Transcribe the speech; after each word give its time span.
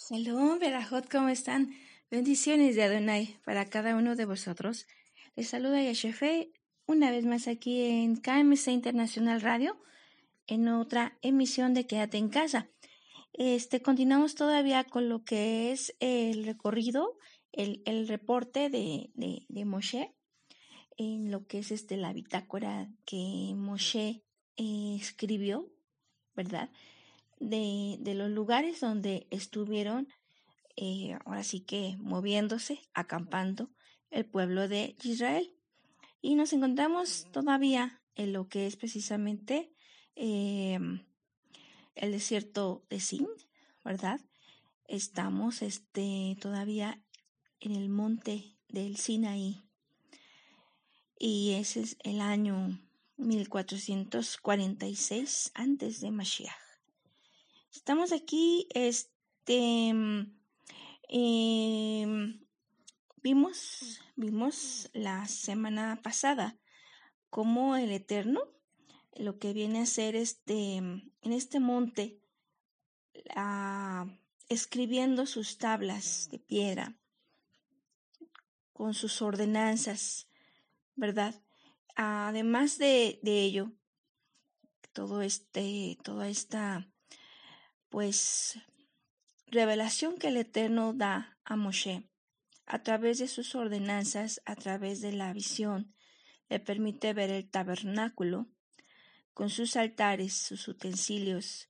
Salud, 0.00 0.58
Berajot, 0.58 1.10
¿cómo 1.10 1.28
están? 1.28 1.74
Bendiciones 2.10 2.74
de 2.74 2.84
Adonai 2.84 3.36
para 3.44 3.66
cada 3.66 3.94
uno 3.94 4.16
de 4.16 4.24
vosotros. 4.24 4.86
Les 5.36 5.50
saluda 5.50 5.82
Yashefe 5.82 6.50
una 6.86 7.10
vez 7.10 7.26
más 7.26 7.46
aquí 7.46 7.82
en 7.82 8.16
KMC 8.16 8.68
Internacional 8.68 9.42
Radio, 9.42 9.78
en 10.46 10.68
otra 10.68 11.18
emisión 11.20 11.74
de 11.74 11.86
Quédate 11.86 12.16
en 12.16 12.30
casa. 12.30 12.70
Este, 13.34 13.82
continuamos 13.82 14.36
todavía 14.36 14.84
con 14.84 15.10
lo 15.10 15.22
que 15.22 15.70
es 15.70 15.94
el 16.00 16.46
recorrido, 16.46 17.18
el, 17.52 17.82
el 17.84 18.08
reporte 18.08 18.70
de, 18.70 19.10
de, 19.12 19.44
de, 19.50 19.64
Moshe, 19.66 20.14
en 20.96 21.30
lo 21.30 21.46
que 21.46 21.58
es 21.58 21.70
este, 21.70 21.98
la 21.98 22.14
bitácora 22.14 22.88
que 23.04 23.52
Moshe 23.54 24.24
eh, 24.56 24.96
escribió, 24.98 25.70
¿verdad? 26.34 26.70
De, 27.40 27.96
de 27.98 28.14
los 28.14 28.30
lugares 28.30 28.80
donde 28.80 29.26
estuvieron, 29.30 30.06
eh, 30.76 31.18
ahora 31.24 31.42
sí 31.42 31.60
que 31.60 31.96
moviéndose, 31.98 32.80
acampando 32.94 33.70
el 34.10 34.24
pueblo 34.24 34.68
de 34.68 34.94
Israel. 35.02 35.52
Y 36.22 36.36
nos 36.36 36.52
encontramos 36.52 37.26
todavía 37.32 38.00
en 38.14 38.32
lo 38.32 38.48
que 38.48 38.66
es 38.66 38.76
precisamente 38.76 39.72
eh, 40.16 40.78
el 41.94 42.12
desierto 42.12 42.84
de 42.90 43.00
Sin, 43.00 43.26
¿verdad? 43.84 44.20
Estamos 44.86 45.62
este, 45.62 46.36
todavía 46.40 47.02
en 47.60 47.72
el 47.72 47.88
monte 47.88 48.54
del 48.68 48.96
Sinaí. 48.96 49.62
Y 51.18 51.52
ese 51.52 51.80
es 51.80 51.96
el 52.02 52.20
año 52.20 52.78
1446 53.16 55.52
antes 55.54 56.00
de 56.00 56.10
Mashiach. 56.10 56.69
Estamos 57.72 58.10
aquí, 58.10 58.66
este, 58.74 59.92
eh, 61.08 62.04
vimos, 63.22 64.00
vimos 64.16 64.90
la 64.92 65.28
semana 65.28 66.00
pasada 66.02 66.58
cómo 67.28 67.76
el 67.76 67.92
Eterno, 67.92 68.40
lo 69.14 69.38
que 69.38 69.52
viene 69.52 69.82
a 69.82 69.86
ser 69.86 70.16
este, 70.16 70.78
en 70.78 71.12
este 71.22 71.60
monte, 71.60 72.20
escribiendo 74.48 75.26
sus 75.26 75.56
tablas 75.56 76.28
de 76.28 76.40
piedra 76.40 76.98
con 78.72 78.94
sus 78.94 79.22
ordenanzas, 79.22 80.28
¿verdad? 80.96 81.40
Además 81.94 82.78
de, 82.78 83.20
de 83.22 83.42
ello, 83.42 83.70
todo 84.92 85.22
este, 85.22 85.96
toda 86.02 86.28
esta 86.28 86.89
pues 87.90 88.58
revelación 89.48 90.16
que 90.16 90.28
el 90.28 90.38
Eterno 90.38 90.94
da 90.94 91.38
a 91.44 91.56
Moshe 91.56 92.08
a 92.66 92.82
través 92.82 93.18
de 93.18 93.26
sus 93.26 93.56
ordenanzas, 93.56 94.40
a 94.46 94.54
través 94.54 95.00
de 95.00 95.12
la 95.12 95.32
visión, 95.32 95.92
le 96.48 96.60
permite 96.60 97.12
ver 97.12 97.30
el 97.30 97.50
tabernáculo 97.50 98.46
con 99.34 99.50
sus 99.50 99.74
altares, 99.74 100.34
sus 100.34 100.68
utensilios, 100.68 101.68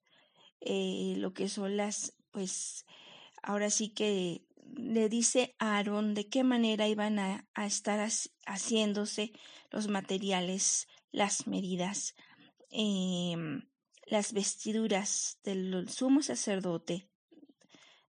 eh, 0.60 1.14
lo 1.16 1.32
que 1.32 1.48
son 1.48 1.78
las, 1.78 2.14
pues 2.30 2.84
ahora 3.42 3.70
sí 3.70 3.88
que 3.88 4.44
le 4.76 5.08
dice 5.08 5.56
a 5.58 5.76
Aarón 5.76 6.12
de 6.12 6.28
qué 6.28 6.44
manera 6.44 6.86
iban 6.86 7.18
a, 7.18 7.48
estar 7.56 8.06
haciéndose 8.46 9.32
los 9.70 9.88
materiales, 9.88 10.86
las 11.12 11.46
medidas. 11.46 12.14
Eh, 12.70 13.36
las 14.11 14.33
vestiduras 14.33 15.39
del 15.44 15.89
sumo 15.89 16.20
sacerdote 16.20 17.08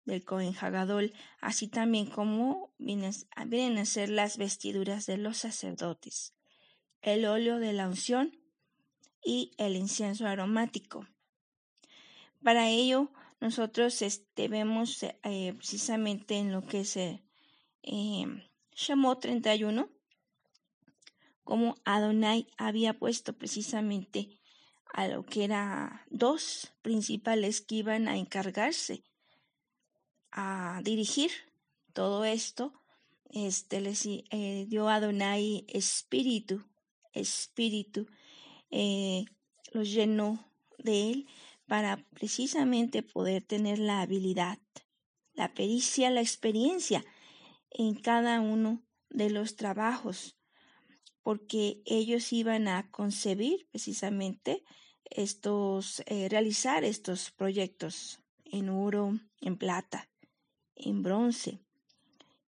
del 0.07 0.25
Cohen 0.25 0.55
Hagadol, 0.59 1.13
así 1.43 1.69
también 1.69 2.07
como 2.07 2.73
vienen, 2.79 3.79
a 3.79 3.85
ser 3.85 4.09
las 4.09 4.39
vestiduras 4.39 5.05
de 5.05 5.19
los 5.19 5.37
sacerdotes, 5.37 6.35
el 7.03 7.27
óleo 7.27 7.59
de 7.59 7.75
la 7.75 7.87
unción 7.87 8.35
y 9.23 9.53
el 9.59 9.77
incienso 9.77 10.27
aromático. 10.27 11.07
Para 12.43 12.71
ello, 12.71 13.13
nosotros 13.39 14.01
este, 14.01 14.49
vemos 14.49 15.03
eh, 15.03 15.53
precisamente 15.55 16.39
en 16.39 16.51
lo 16.51 16.67
que 16.67 16.81
es 16.81 16.97
eh, 16.97 17.23
31, 17.83 19.83
em, 19.83 19.89
como 21.45 21.75
Adonai 21.85 22.47
había 22.57 22.99
puesto 22.99 23.37
precisamente 23.37 24.40
a 24.93 25.09
lo 25.09 25.25
que 25.25 25.45
eran 25.45 26.01
dos 26.11 26.73
principales 26.83 27.61
que 27.61 27.77
iban 27.77 28.09
a 28.09 28.17
encargarse 28.17 29.03
a 30.33 30.81
dirigir 30.83 31.31
todo 31.93 32.25
esto. 32.25 32.73
Este 33.33 33.81
les 33.81 34.07
eh, 34.07 34.67
dio 34.69 34.89
a 34.89 34.97
Adonai 34.97 35.65
espíritu, 35.69 36.65
espíritu, 37.13 38.07
eh, 38.71 39.25
los 39.73 39.91
llenó 39.93 40.45
de 40.79 41.11
él 41.11 41.27
para 41.67 42.05
precisamente 42.11 43.05
poder 43.05 43.45
tener 43.45 43.79
la 43.79 44.01
habilidad, 44.01 44.59
la 45.35 45.55
pericia, 45.55 46.11
la 46.11 46.21
experiencia 46.21 47.05
en 47.71 47.95
cada 47.95 48.41
uno 48.41 48.83
de 49.09 49.31
los 49.31 49.55
trabajos 49.55 50.37
porque 51.23 51.83
ellos 51.85 52.33
iban 52.33 52.69
a 52.69 52.91
concebir 52.91 53.67
precisamente 53.71 54.65
estos, 55.05 56.03
eh, 56.07 56.29
realizar 56.29 56.85
estos 56.85 57.31
proyectos 57.31 58.21
en 58.45 58.69
oro, 58.69 59.19
en 59.41 59.57
plata, 59.57 60.09
en 60.77 61.03
bronce. 61.03 61.61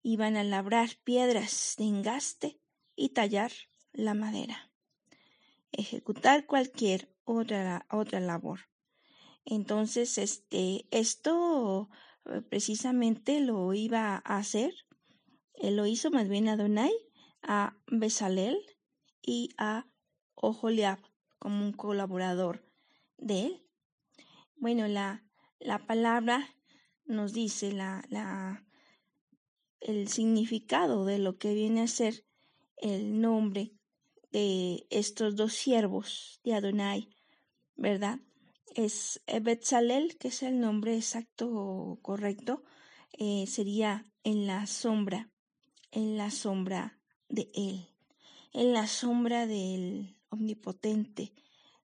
Iban 0.03 0.37
a 0.37 0.45
labrar 0.45 0.91
piedras 1.05 1.75
de 1.79 1.85
engaste 1.85 2.61
y 2.97 3.11
tallar 3.11 3.53
la 3.93 4.15
madera. 4.15 4.71
Ejecutar 5.73 6.47
cualquier 6.47 7.13
otra, 7.25 7.87
otra 7.91 8.21
labor. 8.21 8.61
Entonces, 9.45 10.19
este, 10.19 10.87
esto 10.91 11.89
eh, 12.27 12.43
precisamente 12.43 13.41
lo 13.41 13.73
iba 13.75 14.23
a 14.25 14.39
hacer, 14.39 14.75
él 15.55 15.77
lo 15.77 15.87
hizo 15.87 16.11
más 16.11 16.29
bien 16.29 16.49
Adonai 16.49 16.93
a 17.43 17.77
Besalel 17.87 18.59
y 19.23 19.51
a 19.59 19.87
Oholiab 20.35 20.99
como 21.39 21.65
un 21.65 21.73
colaborador 21.73 22.65
de 23.19 23.47
él. 23.47 23.67
Bueno, 24.57 24.89
la, 24.89 25.25
la 25.59 25.87
palabra 25.87 26.49
nos 27.05 27.33
dice 27.33 27.73
la, 27.73 28.05
la, 28.09 28.65
el 29.81 30.09
significado 30.09 31.05
de 31.05 31.19
lo 31.19 31.39
que 31.39 31.55
viene 31.55 31.83
a 31.83 31.89
ser 31.89 32.25
el 32.77 33.21
nombre 33.21 33.73
de 34.31 34.87
estos 34.91 35.37
dos 35.37 35.55
siervos 35.55 36.41
de 36.45 36.55
Adonai, 36.55 37.11
¿verdad? 37.77 38.21
Es 38.75 39.21
Betzalel, 39.43 40.17
que 40.19 40.29
es 40.29 40.43
el 40.43 40.61
nombre 40.61 40.95
exacto 40.95 41.99
correcto, 42.03 42.63
eh, 43.13 43.47
sería 43.49 44.05
en 44.23 44.47
la 44.47 44.67
sombra, 44.67 45.31
en 45.91 46.17
la 46.17 46.31
sombra 46.31 47.00
de 47.31 47.51
Él. 47.55 47.89
En 48.53 48.73
la 48.73 48.87
sombra 48.87 49.47
del 49.47 50.17
Omnipotente 50.29 51.33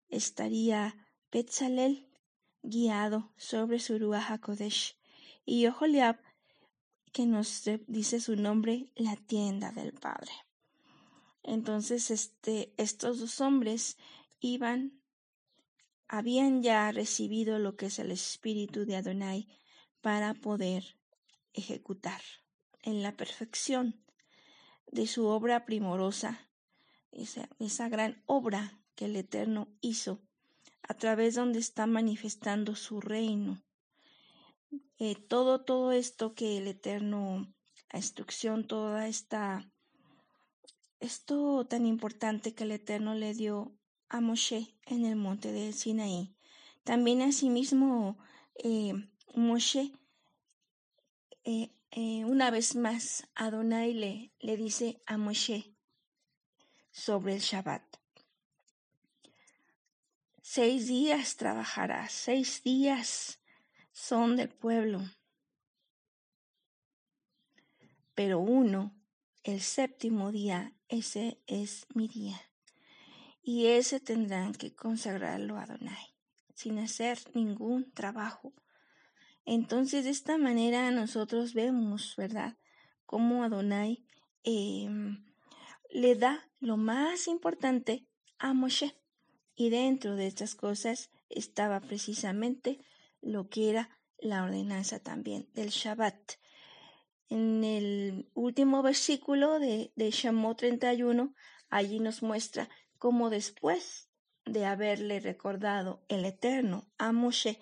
estaría 0.09 0.95
Betzalel 1.33 2.09
guiado 2.63 3.33
sobre 3.37 3.79
su 3.79 3.99
Ruach 3.99 4.41
Kodesh 4.41 4.97
y 5.45 5.67
Oholiab 5.67 6.19
que 7.13 7.25
nos 7.25 7.63
dice 7.87 8.21
su 8.21 8.37
nombre, 8.37 8.93
la 8.95 9.17
tienda 9.17 9.73
del 9.73 9.95
Padre. 9.95 10.33
Entonces, 11.43 12.11
este, 12.11 12.75
estos 12.77 13.21
dos 13.21 13.41
hombres 13.41 13.97
iban, 14.41 15.01
habían 16.09 16.63
ya 16.63 16.93
recibido 16.93 17.59
lo 17.59 17.77
que 17.77 17.87
es 17.87 17.99
el 18.01 18.11
espíritu 18.11 18.85
de 18.85 18.97
Adonai 18.97 19.49
para 20.03 20.35
poder 20.35 20.99
ejecutar 21.55 22.21
en 22.83 23.03
la 23.03 23.17
perfección 23.17 24.06
de 24.91 25.07
su 25.07 25.27
obra 25.27 25.65
primorosa, 25.65 26.49
esa, 27.13 27.49
esa 27.59 27.89
gran 27.89 28.23
obra 28.27 28.81
que 28.95 29.07
el 29.07 29.17
Eterno 29.17 29.69
hizo, 29.81 30.21
a 30.83 30.95
través 30.95 31.35
donde 31.35 31.59
está 31.59 31.87
manifestando 31.87 32.75
su 32.75 33.01
reino. 33.01 33.63
Eh, 34.99 35.15
todo, 35.15 35.65
todo 35.65 35.93
esto 35.93 36.35
que 36.35 36.59
el 36.59 36.69
Eterno, 36.69 37.53
la 37.93 37.99
instrucción, 37.99 38.67
toda 38.67 39.09
esta, 39.09 39.71
esto 41.01 41.67
tan 41.67 41.87
importante 41.87 42.55
que 42.55 42.65
el 42.65 42.73
Eterno 42.73 43.15
le 43.15 43.35
dio 43.35 43.77
a 44.09 44.21
Moshe 44.21 44.79
en 44.87 45.05
el 45.05 45.17
monte 45.17 45.53
de 45.53 45.73
Sinaí. 45.73 46.35
También 46.85 47.21
asimismo, 47.23 48.17
eh, 48.55 48.95
Moshe 49.35 49.93
eh, 51.45 51.76
eh, 51.91 52.25
una 52.25 52.51
vez 52.51 52.77
más, 52.77 53.29
Adonai 53.35 53.95
le, 53.95 54.33
le 54.41 54.57
dice 54.57 55.03
a 55.07 55.17
Moshe 55.17 55.75
sobre 56.91 57.35
el 57.35 57.41
Shabbat. 57.41 57.83
Seis 60.43 60.87
días 60.87 61.37
trabajarás, 61.37 62.13
seis 62.13 62.63
días 62.63 63.41
son 63.93 64.37
del 64.37 64.49
pueblo, 64.49 65.01
pero 68.15 68.39
uno, 68.41 68.95
el 69.45 69.61
séptimo 69.61 70.33
día, 70.33 70.73
ese 70.89 71.43
es 71.47 71.87
mi 71.95 72.09
día. 72.09 72.41
Y 73.43 73.67
ese 73.67 74.01
tendrán 74.01 74.55
que 74.55 74.75
consagrarlo 74.75 75.57
a 75.57 75.65
Adonai, 75.65 76.15
sin 76.55 76.79
hacer 76.79 77.19
ningún 77.35 77.93
trabajo. 77.93 78.55
Entonces, 79.47 80.05
de 80.05 80.11
esta 80.11 80.39
manera 80.39 80.91
nosotros 80.91 81.55
vemos, 81.55 82.15
¿verdad?, 82.17 82.57
cómo 83.07 83.45
Adonai 83.45 84.05
em, 84.43 85.25
le 85.91 86.17
da 86.17 86.51
lo 86.59 86.77
más 86.77 87.29
importante 87.29 88.09
a 88.39 88.53
Moshe. 88.53 88.97
Y 89.55 89.71
dentro 89.71 90.17
de 90.17 90.27
estas 90.27 90.57
cosas 90.57 91.11
estaba 91.31 91.81
precisamente 91.81 92.81
lo 93.23 93.49
que 93.49 93.71
era 93.71 93.89
la 94.19 94.43
ordenanza 94.43 94.99
también 94.99 95.49
del 95.55 95.69
Shabbat. 95.69 96.33
En 97.29 97.63
el 97.63 98.29
último 98.35 98.83
versículo 98.83 99.61
de, 99.61 99.93
de 99.95 100.11
Shemot 100.11 100.59
31, 100.59 101.35
allí 101.71 102.01
nos 102.01 102.23
muestra 102.23 102.69
cómo 102.99 103.31
después 103.31 104.09
de 104.45 104.65
haberle 104.65 105.21
recordado 105.21 106.05
el 106.09 106.25
Eterno 106.25 106.89
a 106.99 107.13
Moshe 107.13 107.61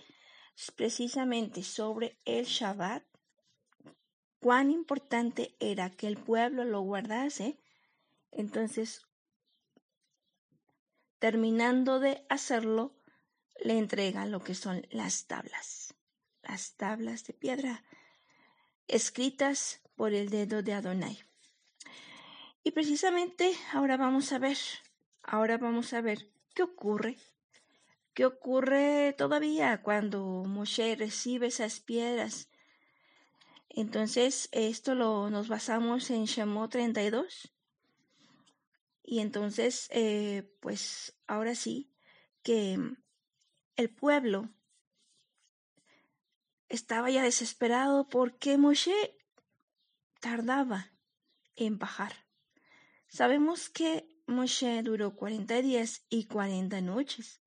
precisamente 0.77 1.63
sobre 1.63 2.19
el 2.25 2.45
Shabbat, 2.45 3.05
cuán 4.41 4.71
importante 4.71 5.57
era 5.59 5.91
que 5.91 6.07
el 6.07 6.17
pueblo 6.17 6.65
lo 6.65 6.81
guardase, 6.83 7.59
entonces, 8.31 9.07
terminando 11.19 12.01
de 12.01 12.27
hacerlo, 12.29 12.95
le 13.63 13.79
entrega 13.79 14.27
lo 14.27 14.43
que 14.43 14.55
son 14.55 14.87
las 14.91 15.27
tablas, 15.27 15.95
las 16.43 16.75
tablas 16.77 17.25
de 17.25 17.33
piedra 17.33 17.85
escritas 18.89 19.81
por 19.97 20.13
el 20.13 20.29
dedo 20.29 20.63
de 20.63 20.75
Adonai. 20.75 21.25
Y 22.63 22.73
precisamente 22.73 23.55
ahora 23.73 23.97
vamos 23.97 24.33
a 24.33 24.39
ver, 24.39 24.59
ahora 25.23 25.59
vamos 25.59 25.93
a 25.93 26.01
ver 26.01 26.31
qué 26.55 26.63
ocurre, 26.63 27.17
qué 28.15 28.25
ocurre 28.25 29.15
todavía 29.19 29.83
cuando 29.83 30.45
Moshe 30.47 30.97
recibe 30.97 31.49
esas 31.49 31.81
piedras. 31.81 32.49
Entonces, 33.69 34.49
esto 34.53 34.95
lo 34.95 35.31
nos 35.31 35.49
basamos 35.49 36.11
en 36.11 36.25
Shemot 36.25 36.71
32. 36.71 37.53
Y 39.03 39.19
entonces, 39.19 39.89
eh, 39.91 40.51
pues 40.61 41.17
ahora 41.27 41.55
sí, 41.55 41.91
que 42.43 42.79
el 43.77 43.91
pueblo 43.91 44.49
estaba 46.69 47.11
ya 47.11 47.23
desesperado 47.23 48.09
porque 48.09 48.57
Moshe 48.57 49.17
tardaba 50.21 50.93
en 51.57 51.79
bajar. 51.79 52.15
Sabemos 53.09 53.69
que 53.69 54.09
Moshe 54.27 54.83
duró 54.83 55.15
40 55.17 55.61
días 55.63 56.07
y 56.09 56.27
40 56.27 56.81
noches. 56.81 57.44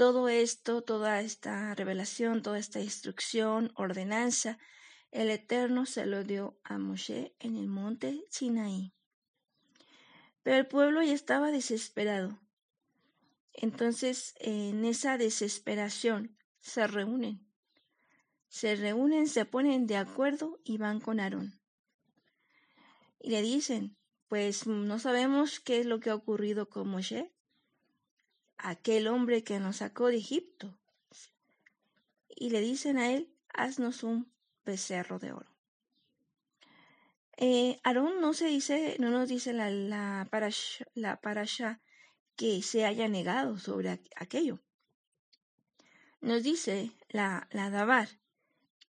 Todo 0.00 0.30
esto, 0.30 0.80
toda 0.80 1.20
esta 1.20 1.74
revelación, 1.74 2.40
toda 2.40 2.58
esta 2.58 2.80
instrucción, 2.80 3.70
ordenanza, 3.74 4.56
el 5.10 5.28
Eterno 5.28 5.84
se 5.84 6.06
lo 6.06 6.24
dio 6.24 6.58
a 6.64 6.78
Moshe 6.78 7.36
en 7.38 7.58
el 7.58 7.68
monte 7.68 8.24
Sinaí. 8.30 8.94
Pero 10.42 10.56
el 10.56 10.66
pueblo 10.66 11.02
ya 11.02 11.12
estaba 11.12 11.50
desesperado. 11.50 12.40
Entonces, 13.52 14.34
en 14.38 14.86
esa 14.86 15.18
desesperación, 15.18 16.34
se 16.60 16.86
reúnen. 16.86 17.46
Se 18.48 18.76
reúnen, 18.76 19.26
se 19.26 19.44
ponen 19.44 19.86
de 19.86 19.98
acuerdo 19.98 20.62
y 20.64 20.78
van 20.78 21.00
con 21.00 21.20
Aarón. 21.20 21.60
Y 23.18 23.28
le 23.28 23.42
dicen, 23.42 23.98
pues 24.28 24.66
no 24.66 24.98
sabemos 24.98 25.60
qué 25.60 25.78
es 25.78 25.84
lo 25.84 26.00
que 26.00 26.08
ha 26.08 26.14
ocurrido 26.14 26.70
con 26.70 26.88
Moshe, 26.88 27.34
aquel 28.62 29.08
hombre 29.08 29.42
que 29.44 29.58
nos 29.58 29.76
sacó 29.76 30.08
de 30.08 30.16
Egipto. 30.16 30.76
Y 32.28 32.50
le 32.50 32.60
dicen 32.60 32.98
a 32.98 33.12
él, 33.12 33.34
haznos 33.52 34.02
un 34.02 34.32
becerro 34.64 35.18
de 35.18 35.32
oro. 35.32 35.50
Eh, 37.36 37.80
Aarón 37.84 38.20
no 38.20 38.34
se 38.34 38.46
dice, 38.46 38.96
no 38.98 39.10
nos 39.10 39.28
dice 39.28 39.52
la, 39.52 39.70
la, 39.70 40.28
la 40.94 41.20
parasha 41.20 41.80
que 42.36 42.62
se 42.62 42.84
haya 42.84 43.08
negado 43.08 43.58
sobre 43.58 44.00
aquello. 44.16 44.60
Nos 46.20 46.42
dice 46.42 46.92
la, 47.08 47.48
la 47.50 47.70
Dabar 47.70 48.08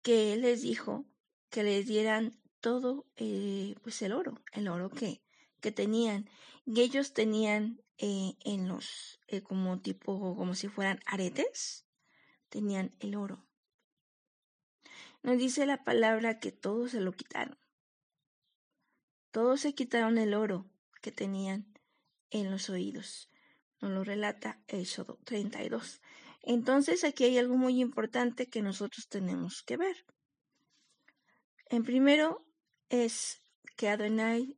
que 0.02 0.34
él 0.34 0.42
les 0.42 0.62
dijo 0.62 1.06
que 1.50 1.64
les 1.64 1.86
dieran 1.86 2.38
todo 2.60 3.06
eh, 3.16 3.76
pues 3.84 4.02
el 4.02 4.14
oro, 4.14 4.42
el 4.52 4.68
oro 4.68 4.90
que, 4.90 5.22
que 5.62 5.72
tenían. 5.72 6.30
Y 6.66 6.82
ellos 6.82 7.14
tenían 7.14 7.82
eh, 8.02 8.36
en 8.44 8.68
los, 8.68 9.22
eh, 9.28 9.42
como 9.42 9.80
tipo, 9.80 10.36
como 10.36 10.54
si 10.56 10.68
fueran 10.68 11.00
aretes, 11.06 11.86
tenían 12.50 12.94
el 13.00 13.16
oro. 13.16 13.48
Nos 15.24 15.38
dice 15.38 15.66
la 15.66 15.84
palabra 15.84 16.40
que 16.40 16.52
todos 16.52 16.92
se 16.92 17.00
lo 17.00 17.14
quitaron. 17.14 17.58
Todos 19.32 19.62
se 19.62 19.74
quitaron 19.74 20.18
el 20.18 20.34
oro 20.34 20.70
que 21.02 21.14
tenían 21.14 21.74
en 22.32 22.52
los 22.52 22.70
oídos 22.70 23.32
nos 23.82 23.92
lo 23.92 24.04
relata 24.04 24.60
Éxodo 24.68 25.20
32. 25.26 26.02
Entonces 26.44 27.04
aquí 27.04 27.26
hay 27.26 27.38
algo 27.38 27.58
muy 27.58 27.82
importante 27.82 28.48
que 28.48 28.62
nosotros 28.62 29.08
tenemos 29.10 29.64
que 29.64 29.78
ver. 29.78 30.06
En 31.66 31.84
primero 31.84 32.46
es 32.90 33.42
que 33.76 33.90
Adonai, 33.90 34.58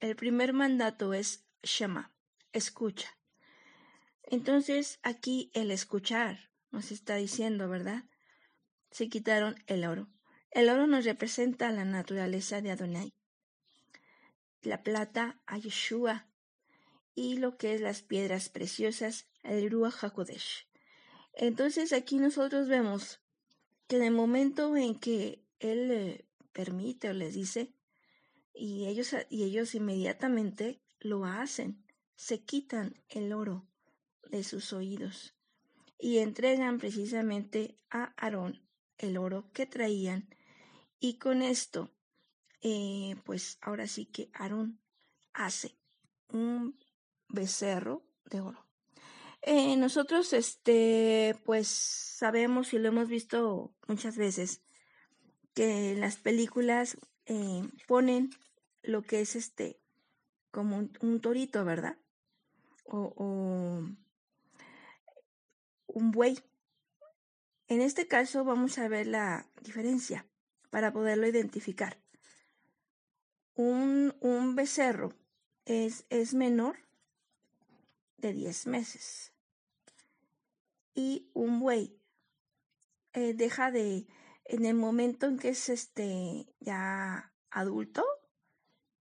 el 0.00 0.16
primer 0.16 0.52
mandato 0.52 1.14
es 1.14 1.44
Shema, 1.62 2.12
escucha. 2.52 3.16
Entonces 4.22 4.98
aquí 5.02 5.50
el 5.54 5.70
escuchar 5.70 6.50
nos 6.70 6.92
está 6.92 7.16
diciendo, 7.16 7.68
¿verdad? 7.68 8.04
Se 8.90 9.08
quitaron 9.08 9.56
el 9.66 9.84
oro. 9.84 10.08
El 10.50 10.68
oro 10.68 10.86
nos 10.86 11.04
representa 11.04 11.70
la 11.72 11.84
naturaleza 11.84 12.60
de 12.60 12.70
Adonai. 12.70 13.14
La 14.62 14.82
plata 14.82 15.40
a 15.46 15.58
Yeshua, 15.58 16.26
y 17.14 17.36
lo 17.36 17.56
que 17.56 17.74
es 17.74 17.80
las 17.80 18.02
piedras 18.02 18.48
preciosas, 18.48 19.28
el 19.42 19.70
Ruach 19.70 20.04
HaKodesh. 20.04 20.68
Entonces 21.32 21.92
aquí 21.92 22.18
nosotros 22.18 22.68
vemos 22.68 23.20
que 23.86 23.96
en 23.96 24.04
el 24.04 24.12
momento 24.12 24.76
en 24.76 24.98
que 24.98 25.44
él 25.58 26.26
permite 26.52 27.08
o 27.08 27.12
les 27.12 27.34
dice, 27.34 27.74
y 28.54 28.86
ellos, 28.86 29.14
y 29.30 29.44
ellos 29.44 29.74
inmediatamente 29.74 30.80
lo 31.00 31.24
hacen, 31.24 31.84
se 32.18 32.44
quitan 32.44 33.00
el 33.08 33.32
oro 33.32 33.64
de 34.28 34.42
sus 34.42 34.72
oídos 34.72 35.36
y 36.00 36.18
entregan 36.18 36.78
precisamente 36.78 37.78
a 37.90 38.12
Aarón 38.16 38.60
el 38.98 39.16
oro 39.16 39.52
que 39.52 39.66
traían 39.66 40.28
y 40.98 41.18
con 41.18 41.42
esto 41.42 41.94
eh, 42.60 43.14
pues 43.24 43.58
ahora 43.60 43.86
sí 43.86 44.06
que 44.06 44.30
Aarón 44.34 44.80
hace 45.32 45.78
un 46.28 46.76
becerro 47.28 48.04
de 48.24 48.40
oro. 48.40 48.66
Eh, 49.42 49.76
nosotros, 49.76 50.32
este, 50.32 51.36
pues 51.44 51.68
sabemos 51.68 52.72
y 52.72 52.80
lo 52.80 52.88
hemos 52.88 53.08
visto 53.08 53.72
muchas 53.86 54.16
veces 54.16 54.62
que 55.54 55.94
las 55.94 56.16
películas 56.16 56.98
eh, 57.26 57.62
ponen 57.86 58.30
lo 58.82 59.02
que 59.02 59.20
es 59.20 59.36
este, 59.36 59.80
como 60.50 60.88
un, 61.00 61.20
torito, 61.20 61.64
¿verdad? 61.64 61.96
O, 62.90 63.82
un 65.86 66.10
buey. 66.10 66.38
En 67.68 67.80
este 67.80 68.06
caso 68.06 68.44
vamos 68.44 68.78
a 68.78 68.88
ver 68.88 69.06
la 69.06 69.46
diferencia 69.62 70.26
para 70.70 70.92
poderlo 70.92 71.26
identificar. 71.26 71.98
Un, 73.54 74.14
un 74.20 74.54
becerro 74.54 75.12
es, 75.64 76.06
es 76.08 76.34
menor 76.34 76.78
de 78.16 78.32
10 78.32 78.66
meses. 78.66 79.32
Y 80.94 81.30
un 81.34 81.60
buey 81.60 81.98
eh, 83.12 83.34
deja 83.34 83.70
de, 83.70 84.06
en 84.44 84.64
el 84.64 84.74
momento 84.74 85.26
en 85.26 85.38
que 85.38 85.50
es 85.50 85.68
este 85.68 86.46
ya 86.60 87.32
adulto, 87.50 88.04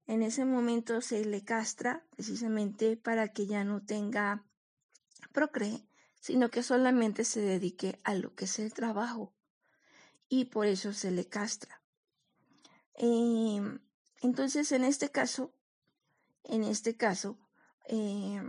en 0.08 0.24
ese 0.24 0.46
momento 0.46 1.02
se 1.02 1.24
le 1.26 1.44
castra 1.44 2.06
precisamente 2.12 2.96
para 2.96 3.28
que 3.34 3.46
ya 3.46 3.66
no 3.66 3.84
tenga 3.84 4.46
procree, 5.34 5.86
sino 6.20 6.50
que 6.50 6.64
solamente 6.64 7.26
se 7.26 7.42
dedique 7.42 8.00
a 8.04 8.16
lo 8.16 8.34
que 8.34 8.46
es 8.46 8.58
el 8.60 8.74
trabajo. 8.74 9.34
Y 10.30 10.46
por 10.46 10.66
eso 10.66 10.94
se 10.94 11.12
le 11.12 11.26
castra. 11.26 11.82
Em, 12.96 13.80
entonces, 14.22 14.72
en 14.72 14.84
este 14.84 15.10
caso, 15.10 15.54
en 16.44 16.64
este 16.64 16.96
caso, 16.96 17.38
eh, 17.88 18.42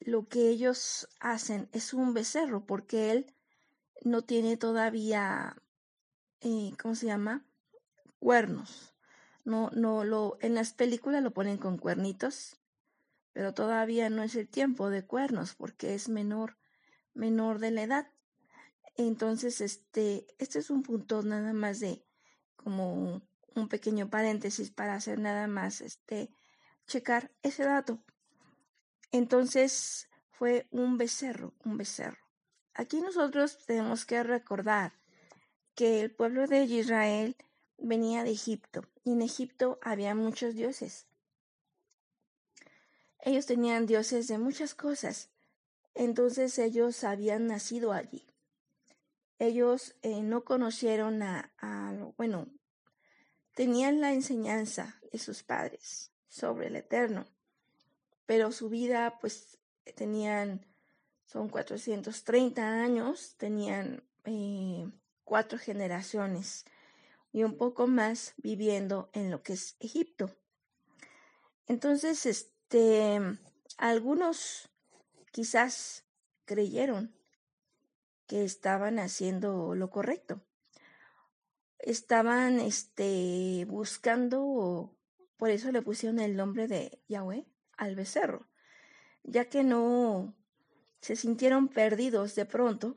lo 0.00 0.28
que 0.28 0.48
ellos 0.48 1.08
hacen 1.20 1.68
es 1.72 1.92
un 1.92 2.14
becerro 2.14 2.64
porque 2.64 3.10
él 3.10 3.34
no 4.02 4.22
tiene 4.22 4.56
todavía, 4.56 5.56
eh, 6.40 6.72
¿cómo 6.80 6.94
se 6.94 7.06
llama? 7.06 7.44
Cuernos. 8.18 8.95
No, 9.46 9.70
no 9.70 10.02
lo, 10.02 10.38
en 10.40 10.54
las 10.54 10.72
películas 10.72 11.22
lo 11.22 11.32
ponen 11.32 11.56
con 11.56 11.78
cuernitos, 11.78 12.58
pero 13.32 13.54
todavía 13.54 14.10
no 14.10 14.24
es 14.24 14.34
el 14.34 14.48
tiempo 14.48 14.90
de 14.90 15.06
cuernos 15.06 15.54
porque 15.54 15.94
es 15.94 16.08
menor, 16.08 16.58
menor 17.14 17.60
de 17.60 17.70
la 17.70 17.84
edad. 17.84 18.12
Entonces, 18.96 19.60
este, 19.60 20.26
este 20.38 20.58
es 20.58 20.68
un 20.68 20.82
punto 20.82 21.22
nada 21.22 21.52
más 21.52 21.78
de 21.78 22.04
como 22.56 23.22
un 23.54 23.68
pequeño 23.68 24.10
paréntesis 24.10 24.72
para 24.72 24.94
hacer 24.94 25.20
nada 25.20 25.46
más, 25.46 25.80
este, 25.80 26.28
checar 26.88 27.30
ese 27.42 27.62
dato. 27.62 28.02
Entonces, 29.12 30.08
fue 30.28 30.66
un 30.72 30.98
becerro, 30.98 31.54
un 31.64 31.76
becerro. 31.76 32.26
Aquí 32.74 33.00
nosotros 33.00 33.64
tenemos 33.64 34.04
que 34.06 34.24
recordar 34.24 34.98
que 35.76 36.00
el 36.00 36.10
pueblo 36.10 36.48
de 36.48 36.64
Israel 36.64 37.36
venía 37.78 38.24
de 38.24 38.30
Egipto 38.30 38.86
y 39.04 39.12
en 39.12 39.22
Egipto 39.22 39.78
había 39.82 40.14
muchos 40.14 40.54
dioses. 40.54 41.06
Ellos 43.20 43.46
tenían 43.46 43.86
dioses 43.86 44.28
de 44.28 44.38
muchas 44.38 44.74
cosas, 44.74 45.30
entonces 45.94 46.58
ellos 46.58 47.02
habían 47.04 47.46
nacido 47.46 47.92
allí. 47.92 48.26
Ellos 49.38 49.96
eh, 50.02 50.22
no 50.22 50.44
conocieron 50.44 51.22
a, 51.22 51.52
bueno, 52.16 52.48
tenían 53.54 54.00
la 54.00 54.12
enseñanza 54.12 55.00
de 55.12 55.18
sus 55.18 55.42
padres 55.42 56.12
sobre 56.28 56.68
el 56.68 56.76
Eterno, 56.76 57.26
pero 58.24 58.52
su 58.52 58.68
vida 58.68 59.18
pues 59.20 59.58
tenían, 59.94 60.64
son 61.26 61.48
430 61.48 62.82
años, 62.82 63.34
tenían 63.36 64.02
eh, 64.24 64.88
cuatro 65.24 65.58
generaciones 65.58 66.64
y 67.36 67.44
un 67.44 67.58
poco 67.58 67.86
más 67.86 68.32
viviendo 68.38 69.10
en 69.12 69.30
lo 69.30 69.42
que 69.42 69.52
es 69.52 69.76
Egipto. 69.78 70.34
Entonces, 71.66 72.24
este, 72.24 73.20
algunos 73.76 74.70
quizás 75.32 76.06
creyeron 76.46 77.14
que 78.26 78.42
estaban 78.42 78.98
haciendo 78.98 79.74
lo 79.74 79.90
correcto. 79.90 80.46
Estaban 81.78 82.58
este, 82.58 83.66
buscando, 83.68 84.96
por 85.36 85.50
eso 85.50 85.70
le 85.72 85.82
pusieron 85.82 86.20
el 86.20 86.36
nombre 86.36 86.66
de 86.68 87.02
Yahweh 87.06 87.46
al 87.76 87.96
becerro, 87.96 88.48
ya 89.24 89.50
que 89.50 89.62
no 89.62 90.34
se 91.02 91.16
sintieron 91.16 91.68
perdidos 91.68 92.34
de 92.34 92.46
pronto, 92.46 92.96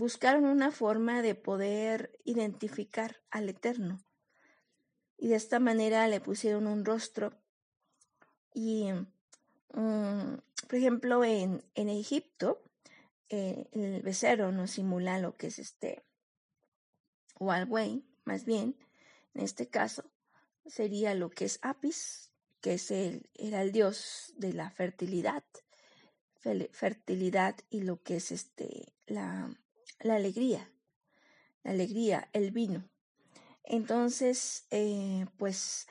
buscaron 0.00 0.46
una 0.46 0.70
forma 0.70 1.20
de 1.20 1.34
poder 1.34 2.18
identificar 2.24 3.20
al 3.30 3.50
Eterno. 3.50 4.02
Y 5.18 5.28
de 5.28 5.36
esta 5.36 5.60
manera 5.60 6.08
le 6.08 6.22
pusieron 6.22 6.66
un 6.66 6.86
rostro. 6.86 7.38
Y, 8.54 8.90
mm, 9.74 10.36
por 10.68 10.74
ejemplo, 10.74 11.22
en, 11.22 11.62
en 11.74 11.90
Egipto, 11.90 12.62
eh, 13.28 13.68
el 13.72 14.00
becerro 14.00 14.52
no 14.52 14.66
simula 14.66 15.18
lo 15.18 15.36
que 15.36 15.48
es 15.48 15.58
este, 15.58 16.02
o 17.38 17.52
al 17.52 17.66
buey, 17.66 18.02
más 18.24 18.46
bien, 18.46 18.78
en 19.34 19.42
este 19.42 19.68
caso, 19.68 20.10
sería 20.64 21.14
lo 21.14 21.28
que 21.28 21.44
es 21.44 21.58
Apis, 21.60 22.32
que 22.62 22.72
es 22.74 22.90
el, 22.90 23.28
era 23.34 23.60
el 23.60 23.70
dios 23.70 24.32
de 24.38 24.54
la 24.54 24.70
fertilidad, 24.70 25.44
fertilidad 26.72 27.54
y 27.68 27.82
lo 27.82 28.02
que 28.02 28.16
es 28.16 28.32
este, 28.32 28.94
la, 29.06 29.54
la 30.00 30.16
alegría, 30.16 30.70
la 31.62 31.72
alegría, 31.72 32.28
el 32.32 32.50
vino. 32.50 32.88
Entonces, 33.64 34.66
eh, 34.70 35.26
pues 35.36 35.86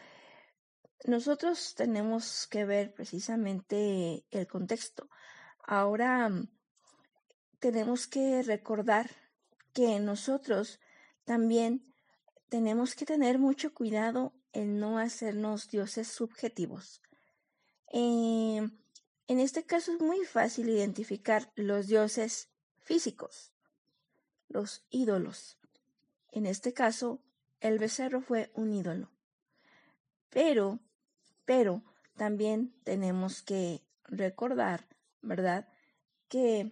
nosotros 1.05 1.75
tenemos 1.75 2.47
que 2.47 2.65
ver 2.65 2.93
precisamente 2.93 4.25
el 4.31 4.47
contexto. 4.47 5.09
Ahora 5.63 6.29
tenemos 7.59 8.07
que 8.07 8.41
recordar 8.43 9.09
que 9.73 9.99
nosotros 9.99 10.79
también 11.23 11.93
tenemos 12.49 12.95
que 12.95 13.05
tener 13.05 13.37
mucho 13.37 13.73
cuidado 13.73 14.33
el 14.51 14.79
no 14.79 14.97
hacernos 14.97 15.69
dioses 15.69 16.07
subjetivos. 16.07 17.01
Em, 17.91 18.71
en 19.27 19.39
este 19.39 19.63
caso 19.65 19.93
es 19.93 20.01
muy 20.01 20.25
fácil 20.25 20.69
identificar 20.69 21.51
los 21.55 21.87
dioses 21.87 22.49
físicos, 22.79 23.53
los 24.49 24.83
ídolos. 24.89 25.57
En 26.31 26.45
este 26.45 26.73
caso, 26.73 27.21
el 27.61 27.79
becerro 27.79 28.21
fue 28.21 28.51
un 28.53 28.73
ídolo. 28.73 29.09
Pero, 30.29 30.79
pero 31.45 31.83
también 32.17 32.73
tenemos 32.83 33.41
que 33.41 33.81
recordar, 34.03 34.87
¿verdad? 35.21 35.67
Que 36.27 36.71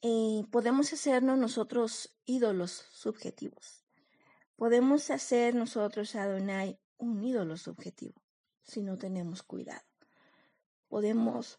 eh, 0.00 0.44
podemos 0.50 0.92
hacernos 0.92 1.38
nosotros 1.38 2.16
ídolos 2.24 2.86
subjetivos. 2.90 3.84
Podemos 4.56 5.10
hacer 5.10 5.54
nosotros 5.54 6.14
a 6.14 6.24
Adonai 6.24 6.78
un 6.98 7.22
ídolo 7.24 7.56
subjetivo 7.56 8.22
si 8.62 8.82
no 8.82 8.96
tenemos 8.96 9.42
cuidado. 9.42 9.82
Podemos 10.88 11.58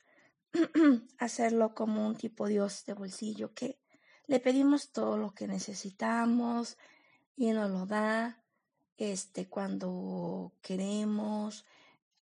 hacerlo 1.18 1.74
como 1.74 2.08
un 2.08 2.16
tipo 2.16 2.48
Dios 2.48 2.86
de 2.86 2.94
bolsillo 2.94 3.54
que 3.54 3.80
le 4.34 4.40
pedimos 4.40 4.90
todo 4.90 5.16
lo 5.20 5.36
que 5.36 5.48
necesitamos 5.48 6.80
y 7.36 7.52
nos 7.52 7.70
lo 7.70 7.86
da 7.86 8.44
este 8.98 9.48
cuando 9.48 10.52
queremos 10.64 11.66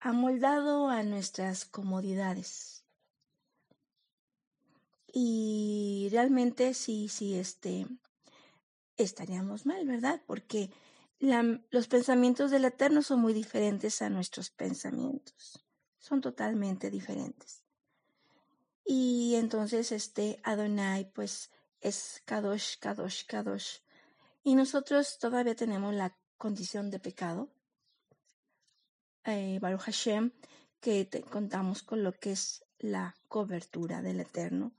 amoldado 0.01 0.89
a 0.89 1.03
nuestras 1.03 1.63
comodidades 1.63 2.83
y 5.13 6.09
realmente 6.11 6.73
sí 6.73 7.07
sí 7.07 7.35
este 7.35 7.87
estaríamos 8.97 9.65
mal, 9.65 9.87
¿verdad? 9.87 10.21
Porque 10.27 10.69
los 11.21 11.87
pensamientos 11.87 12.51
del 12.51 12.65
Eterno 12.65 13.03
son 13.03 13.21
muy 13.21 13.31
diferentes 13.31 14.01
a 14.01 14.09
nuestros 14.09 14.49
pensamientos. 14.49 15.63
Son 15.97 16.19
totalmente 16.19 16.91
diferentes. 16.91 17.63
Y 18.83 19.35
entonces 19.35 19.93
este 19.93 20.41
Adonai 20.43 21.09
pues 21.13 21.51
es 21.81 22.21
Kadosh, 22.25 22.77
Kadosh, 22.79 23.25
Kadosh. 23.25 23.79
Y 24.43 24.55
nosotros 24.55 25.17
todavía 25.19 25.55
tenemos 25.55 25.93
la 25.93 26.15
condición 26.37 26.89
de 26.89 26.99
pecado. 26.99 27.49
Eh, 29.25 29.59
Baruch 29.59 29.81
Hashem, 29.81 30.31
que 30.79 31.07
contamos 31.29 31.83
con 31.83 32.03
lo 32.03 32.13
que 32.13 32.31
es 32.31 32.65
la 32.79 33.15
cobertura 33.27 34.01
del 34.01 34.19
Eterno, 34.19 34.73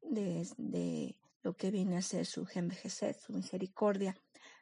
de, 0.00 1.16
lo 1.42 1.56
que 1.56 1.70
viene 1.70 1.96
a 1.96 2.02
ser 2.02 2.26
su 2.26 2.46
envejecer, 2.54 3.14
su 3.14 3.32
misericordia 3.32 4.16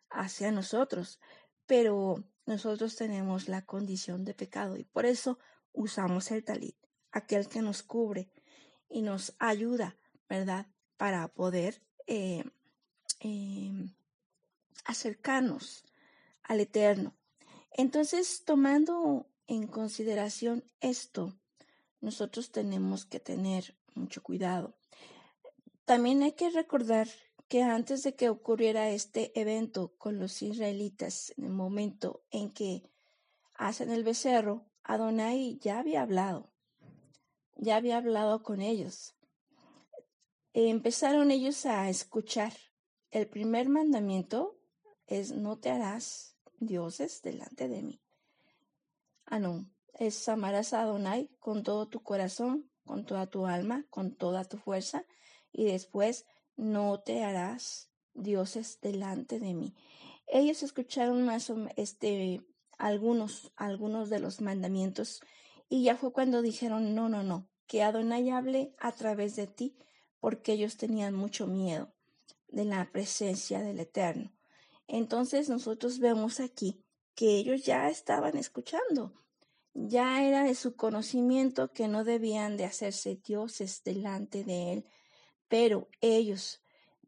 hacia 0.09 0.51
nosotros. 0.51 1.21
Pero 1.67 2.25
nosotros 2.47 2.97
tenemos 2.97 3.49
la 3.49 3.65
condición 3.67 4.25
de 4.25 4.35
pecado 4.35 4.77
y 4.77 4.85
por 4.85 5.05
eso 5.05 5.39
usamos 5.73 6.31
el 6.31 6.45
talit, 6.45 6.77
aquel 7.13 7.49
que 7.49 7.61
nos 7.61 7.83
cubre 7.83 8.33
y 8.89 9.03
nos 9.03 9.35
ayuda, 9.39 9.97
¿verdad? 10.29 10.67
Para 11.01 11.29
poder 11.29 11.81
eh, 12.07 12.45
em, 13.21 13.91
acercarnos 14.85 15.87
al 16.43 16.61
Eterno. 16.61 17.15
Entonces, 17.73 18.43
tomando 18.45 19.27
en 19.47 19.67
consideración 19.67 20.63
esto, 20.83 21.33
nosotros 22.03 22.51
tenemos 22.53 23.07
que 23.07 23.19
tener 23.19 23.75
mucho 23.95 24.23
cuidado. 24.23 24.75
También 25.87 26.23
hay 26.23 26.33
que 26.33 26.51
recordar 26.51 27.09
que 27.49 27.63
antes 27.63 28.03
de 28.03 28.15
que 28.15 28.29
ocurriera 28.29 28.91
este 28.91 29.33
evento 29.41 29.95
con 29.97 30.19
los 30.19 30.43
israelitas, 30.43 31.33
en 31.39 31.45
el 31.45 31.53
momento 31.53 32.23
en 32.31 32.51
que 32.51 32.83
hacen 33.55 33.91
el 33.91 34.05
becerro, 34.05 34.67
Adonai 34.85 35.59
ya 35.63 35.79
había 35.79 36.03
hablado, 36.03 36.51
ya 37.57 37.77
había 37.77 37.97
hablado 37.97 38.43
con 38.43 38.61
ellos. 38.61 39.15
Empezaron 40.53 41.31
ellos 41.31 41.65
a 41.67 41.89
escuchar. 41.89 42.53
El 43.11 43.29
primer 43.29 43.69
mandamiento 43.69 44.59
es 45.07 45.33
no 45.33 45.59
te 45.59 45.71
harás 45.71 46.37
dioses 46.59 47.23
delante 47.23 47.69
de 47.69 47.83
mí. 47.83 48.03
Ah, 49.27 49.39
no, 49.39 49.71
es 49.95 50.29
amarás 50.29 50.73
a 50.73 50.83
Adonai 50.83 51.31
con 51.39 51.63
todo 51.63 51.89
tu 51.89 52.03
corazón, 52.03 52.71
con 52.85 53.05
toda 53.05 53.29
tu 53.29 53.47
alma, 53.47 53.87
con 53.91 54.17
toda 54.17 54.45
tu 54.45 54.57
fuerza 54.57 55.07
y 55.53 55.67
después 55.67 56.27
no 56.57 57.01
te 57.01 57.23
harás 57.23 57.91
dioses 58.15 58.81
delante 58.81 59.39
de 59.39 59.55
mí. 59.55 59.75
Ellos 60.27 60.63
escucharon 60.63 61.25
más 61.25 61.53
este 61.77 62.41
algunos 62.77 63.53
algunos 63.57 64.11
de 64.11 64.21
los 64.21 64.41
mandamientos 64.41 65.21
y 65.69 65.85
ya 65.85 65.97
fue 65.97 66.13
cuando 66.13 66.43
dijeron 66.43 66.95
no, 66.95 67.09
no, 67.09 67.23
no, 67.23 67.49
que 67.67 67.83
Adonai 67.83 68.31
hable 68.31 68.75
a 68.79 68.93
través 68.93 69.37
de 69.37 69.47
ti, 69.47 69.77
porque 70.21 70.53
ellos 70.53 70.77
tenían 70.77 71.15
mucho 71.15 71.47
miedo 71.47 71.93
de 72.49 72.65
la 72.65 72.91
presencia 72.93 73.61
del 73.61 73.81
Eterno. 73.81 74.33
Entonces 74.87 75.49
nosotros 75.49 75.99
vemos 75.99 76.41
aquí 76.41 76.85
que 77.15 77.37
ellos 77.37 77.65
ya 77.65 77.89
estaban 77.89 78.37
escuchando. 78.37 79.13
Ya 79.73 80.25
era 80.25 80.43
de 80.43 80.55
su 80.55 80.75
conocimiento 80.75 81.73
que 81.73 81.87
no 81.87 82.05
debían 82.05 82.57
de 82.57 82.65
hacerse 82.65 83.17
dioses 83.17 83.83
delante 83.85 84.43
de 84.43 84.73
él, 84.73 84.87
pero 85.49 85.89
ellos, 86.01 86.61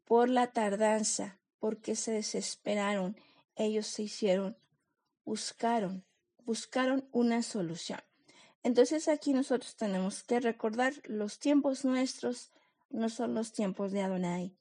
por 0.05 0.29
la 0.29 0.53
tardanza, 0.53 1.39
porque 1.59 1.95
se 1.95 2.13
desesperaron, 2.13 3.17
ellos 3.55 3.87
se 3.87 4.03
hicieron, 4.03 4.57
buscaron, 5.25 6.05
buscaron 6.45 7.07
una 7.11 7.43
solución. 7.43 7.99
Entonces 8.63 9.09
aquí 9.09 9.33
nosotros 9.33 9.75
tenemos 9.75 10.23
que 10.23 10.39
recordar 10.39 10.93
los 11.03 11.37
tiempos 11.37 11.83
nuestros 11.83 12.52
no 12.93 13.09
son 13.09 13.33
los 13.33 13.51
tiempos 13.51 13.91
de 13.91 14.01
Adonai. 14.01 14.55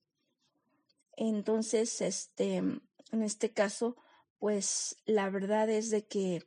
Entonces, 1.16 2.00
este, 2.00 2.56
en 2.56 2.82
este 3.12 3.52
caso, 3.52 3.96
pues 4.38 4.96
la 5.04 5.30
verdad 5.30 5.70
es 5.70 5.90
de 5.90 6.06
que 6.06 6.42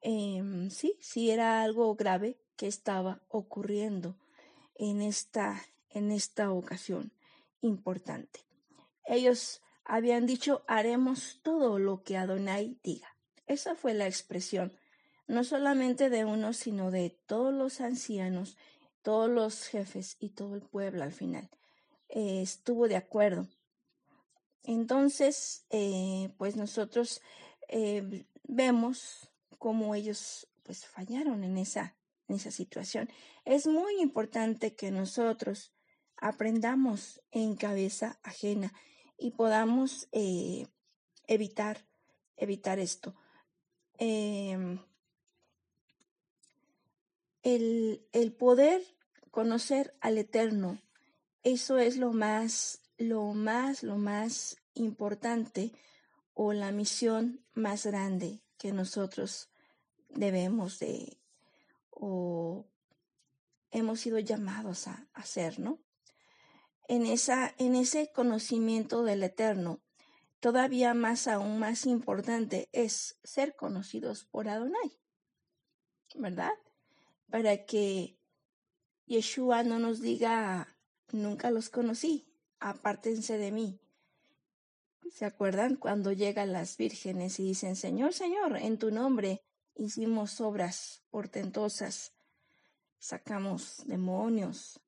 em, 0.00 0.70
sí, 0.70 0.96
sí 1.00 1.30
era 1.30 1.62
algo 1.62 1.94
grave 1.96 2.38
que 2.56 2.68
estaba 2.68 3.20
ocurriendo 3.28 4.16
en 4.76 5.02
esta, 5.02 5.60
en 5.90 6.12
esta 6.12 6.52
ocasión 6.52 7.12
importante. 7.60 8.40
Ellos 9.04 9.60
habían 9.84 10.24
dicho, 10.24 10.64
haremos 10.68 11.40
todo 11.42 11.78
lo 11.78 12.02
que 12.04 12.16
Adonai 12.16 12.78
diga. 12.82 13.08
Esa 13.46 13.74
fue 13.74 13.92
la 13.92 14.06
expresión, 14.06 14.72
no 15.26 15.42
solamente 15.42 16.10
de 16.10 16.24
uno, 16.24 16.52
sino 16.52 16.90
de 16.90 17.10
todos 17.26 17.52
los 17.52 17.80
ancianos, 17.80 18.56
todos 19.08 19.30
los 19.30 19.66
jefes 19.68 20.18
y 20.20 20.28
todo 20.28 20.54
el 20.54 20.60
pueblo 20.60 21.02
al 21.02 21.14
final. 21.14 21.48
Eh, 22.10 22.42
estuvo 22.42 22.88
de 22.88 22.96
acuerdo. 22.96 23.48
Entonces, 24.64 25.64
eh, 25.70 26.34
pues 26.36 26.56
nosotros 26.56 27.22
eh, 27.68 28.26
vemos 28.42 29.30
cómo 29.56 29.94
ellos 29.94 30.46
pues 30.62 30.84
fallaron 30.84 31.42
en 31.42 31.56
esa, 31.56 31.96
en 32.28 32.36
esa 32.36 32.50
situación. 32.50 33.08
Es 33.46 33.66
muy 33.66 33.98
importante 34.02 34.74
que 34.74 34.90
nosotros 34.90 35.72
aprendamos 36.18 37.22
en 37.30 37.56
cabeza 37.56 38.20
ajena 38.22 38.74
y 39.16 39.30
podamos 39.30 40.06
evitar, 41.26 41.86
evitar 42.36 42.78
esto. 42.78 43.14
Em, 43.96 44.78
el, 47.42 48.06
el 48.12 48.32
poder 48.34 48.97
conocer 49.30 49.96
al 50.00 50.18
Eterno, 50.18 50.80
eso 51.42 51.78
es 51.78 51.96
lo 51.96 52.12
más, 52.12 52.80
lo 52.96 53.32
más, 53.32 53.82
lo 53.82 53.96
más 53.96 54.56
importante 54.74 55.72
o 56.34 56.52
la 56.52 56.72
misión 56.72 57.44
más 57.54 57.86
grande 57.86 58.42
que 58.58 58.72
nosotros 58.72 59.50
debemos 60.08 60.78
de 60.78 61.18
o 61.90 62.66
hemos 63.70 64.00
sido 64.00 64.18
llamados 64.18 64.86
a 64.88 65.08
hacer, 65.12 65.58
¿no? 65.58 65.80
En, 66.86 67.04
esa, 67.06 67.54
en 67.58 67.74
ese 67.74 68.10
conocimiento 68.12 69.02
del 69.02 69.22
Eterno, 69.22 69.82
todavía 70.40 70.94
más 70.94 71.28
aún 71.28 71.58
más 71.58 71.86
importante 71.86 72.68
es 72.72 73.18
ser 73.24 73.56
conocidos 73.56 74.24
por 74.24 74.48
Adonai, 74.48 74.98
¿verdad? 76.14 76.52
Para 77.30 77.66
que 77.66 78.17
Yeshua 79.08 79.62
no 79.62 79.78
nos 79.78 80.02
diga, 80.02 80.76
nunca 81.12 81.50
los 81.50 81.70
conocí, 81.70 82.28
apártense 82.60 83.38
de 83.38 83.50
mí. 83.50 83.80
¿Se 85.10 85.24
acuerdan 85.24 85.76
cuando 85.76 86.12
llegan 86.12 86.52
las 86.52 86.76
vírgenes 86.76 87.40
y 87.40 87.44
dicen, 87.44 87.74
Señor, 87.74 88.12
Señor, 88.12 88.58
en 88.58 88.78
tu 88.78 88.90
nombre 88.90 89.40
hicimos 89.74 90.42
obras 90.42 91.00
portentosas, 91.08 92.12
sacamos 92.98 93.82
demonios, 93.86 94.78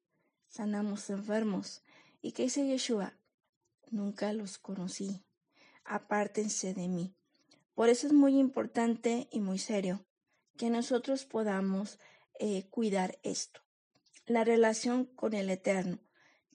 sanamos 0.48 1.09
enfermos? 1.09 1.83
¿Y 2.20 2.33
qué 2.33 2.42
dice 2.42 2.66
Yeshua? 2.66 3.14
Nunca 3.90 4.35
los 4.35 4.59
conocí, 4.59 5.24
apártense 5.83 6.74
de 6.74 6.88
mí. 6.88 7.14
Por 7.74 7.88
eso 7.88 8.06
es 8.06 8.12
muy 8.12 8.38
importante 8.38 9.28
y 9.33 9.40
muy 9.40 9.59
serio 9.59 10.04
que 10.59 10.68
nosotros 10.68 11.24
podamos 11.24 11.98
eh, 12.38 12.66
cuidar 12.68 13.18
esto 13.22 13.62
la 14.30 14.44
relación 14.44 15.06
con 15.06 15.34
el 15.34 15.50
Eterno, 15.50 15.98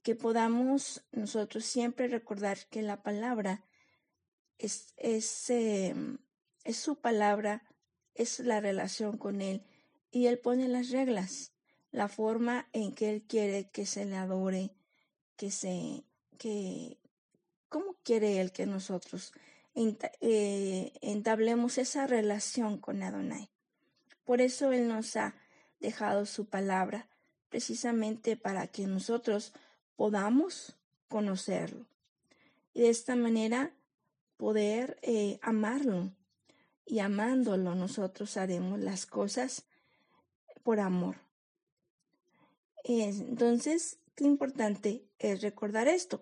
que 0.01 0.15
podamos 0.15 1.03
nosotros 1.11 1.65
siempre 1.65 2.07
recordar 2.07 2.57
que 2.69 2.81
la 2.81 3.03
palabra 3.03 3.65
es, 4.57 4.93
es, 4.95 5.49
em, 5.49 6.19
es 6.63 6.77
su 6.77 6.95
palabra, 6.95 7.63
es 8.13 8.39
la 8.39 8.61
relación 8.61 9.17
con 9.17 9.41
Él, 9.41 9.61
y 10.09 10.27
Él 10.27 10.39
pone 10.39 10.69
las 10.69 10.89
reglas, 10.89 11.51
la 11.91 12.07
forma 12.07 12.69
en 12.71 12.93
que 12.93 13.09
Él 13.09 13.23
quiere 13.23 13.69
que 13.69 13.85
se 13.85 14.05
le 14.05 14.15
adore, 14.15 14.71
que 15.35 15.51
se, 15.51 16.05
que, 16.37 16.97
cómo 17.67 17.97
quiere 18.03 18.39
Él 18.39 18.53
que 18.53 18.65
nosotros 18.65 19.33
eh, 20.21 20.93
entablemos 21.01 21.77
esa 21.77 22.07
relación 22.07 22.77
con 22.77 23.03
Adonai. 23.03 23.49
Por 24.23 24.39
eso 24.39 24.71
Él 24.71 24.87
nos 24.87 25.17
ha 25.17 25.35
dejado 25.81 26.25
su 26.25 26.45
palabra, 26.45 27.09
precisamente 27.55 28.35
para 28.35 28.67
que 28.67 28.85
nosotros 28.85 29.53
podamos 29.95 30.75
conocerlo 31.07 31.85
y 32.73 32.81
de 32.81 32.89
esta 32.89 33.15
manera 33.15 33.71
poder 34.35 34.99
eh, 35.01 35.39
amarlo 35.41 36.11
y 36.85 36.99
amándolo 36.99 37.73
nosotros 37.73 38.35
haremos 38.35 38.77
las 38.81 39.05
cosas 39.05 39.63
por 40.63 40.81
amor. 40.81 41.15
Entonces, 42.83 43.99
qué 44.15 44.25
importante 44.25 45.05
es 45.17 45.41
recordar 45.41 45.87
esto. 45.87 46.19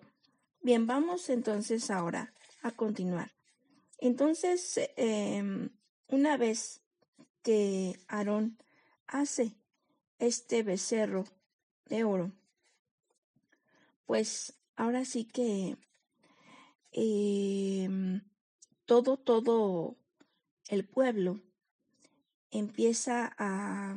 Bien, 0.62 0.86
vamos 0.86 1.28
entonces 1.30 1.90
ahora 1.90 2.32
a 2.62 2.70
continuar. 2.70 3.32
Entonces, 3.98 4.78
em, 4.96 5.70
una 6.06 6.36
vez 6.36 6.80
que 7.42 7.98
Aarón 8.06 8.56
hace 9.08 9.56
este 10.26 10.62
becerro 10.62 11.24
de 11.86 12.04
oro, 12.04 12.32
pues 14.06 14.54
ahora 14.76 15.04
sí 15.04 15.24
que 15.24 15.76
em, 16.92 18.22
todo, 18.84 19.16
todo 19.16 19.96
el 20.68 20.86
pueblo 20.86 21.40
empieza 22.50 23.34
a, 23.38 23.92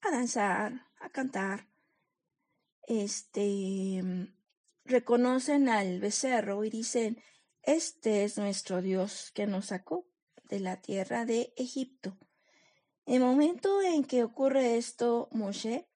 a 0.00 0.10
danzar, 0.10 0.86
a 1.00 1.10
cantar, 1.10 1.68
este, 2.86 4.02
reconocen 4.84 5.68
al 5.68 6.00
becerro 6.00 6.64
y 6.64 6.70
dicen, 6.70 7.22
este 7.62 8.24
es 8.24 8.38
nuestro 8.38 8.80
Dios 8.80 9.30
que 9.34 9.46
nos 9.46 9.66
sacó 9.66 10.06
de 10.44 10.60
la 10.60 10.80
tierra 10.80 11.26
de 11.26 11.52
Egipto. 11.56 12.16
El 13.08 13.20
momento 13.20 13.80
en 13.80 14.04
que 14.04 14.22
ocurre 14.22 14.76
esto, 14.76 15.30
Moshe 15.32 15.88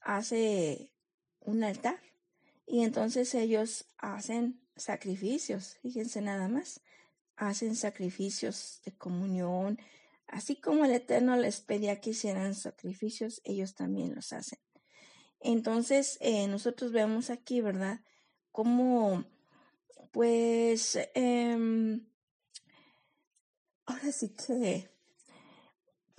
hace 0.00 0.92
un 1.38 1.62
altar 1.62 2.00
y 2.66 2.82
entonces 2.82 3.36
ellos 3.36 3.86
hacen 3.98 4.60
sacrificios, 4.74 5.78
fíjense 5.80 6.20
nada 6.20 6.48
más, 6.48 6.80
hacen 7.36 7.76
sacrificios 7.76 8.80
de 8.84 8.90
comunión, 8.90 9.78
así 10.26 10.56
como 10.56 10.84
el 10.84 10.90
Eterno 10.90 11.36
les 11.36 11.60
pedía 11.60 12.00
que 12.00 12.10
hicieran 12.10 12.56
sacrificios, 12.56 13.40
ellos 13.44 13.76
también 13.76 14.16
los 14.16 14.32
hacen. 14.32 14.58
Entonces, 15.38 16.18
eh, 16.20 16.48
nosotros 16.48 16.90
vemos 16.90 17.30
aquí, 17.30 17.60
¿verdad? 17.60 18.00
Como, 18.50 19.24
pues, 20.10 20.98
em, 21.14 22.08
ahora 23.86 24.10
sí 24.10 24.30
que 24.30 24.90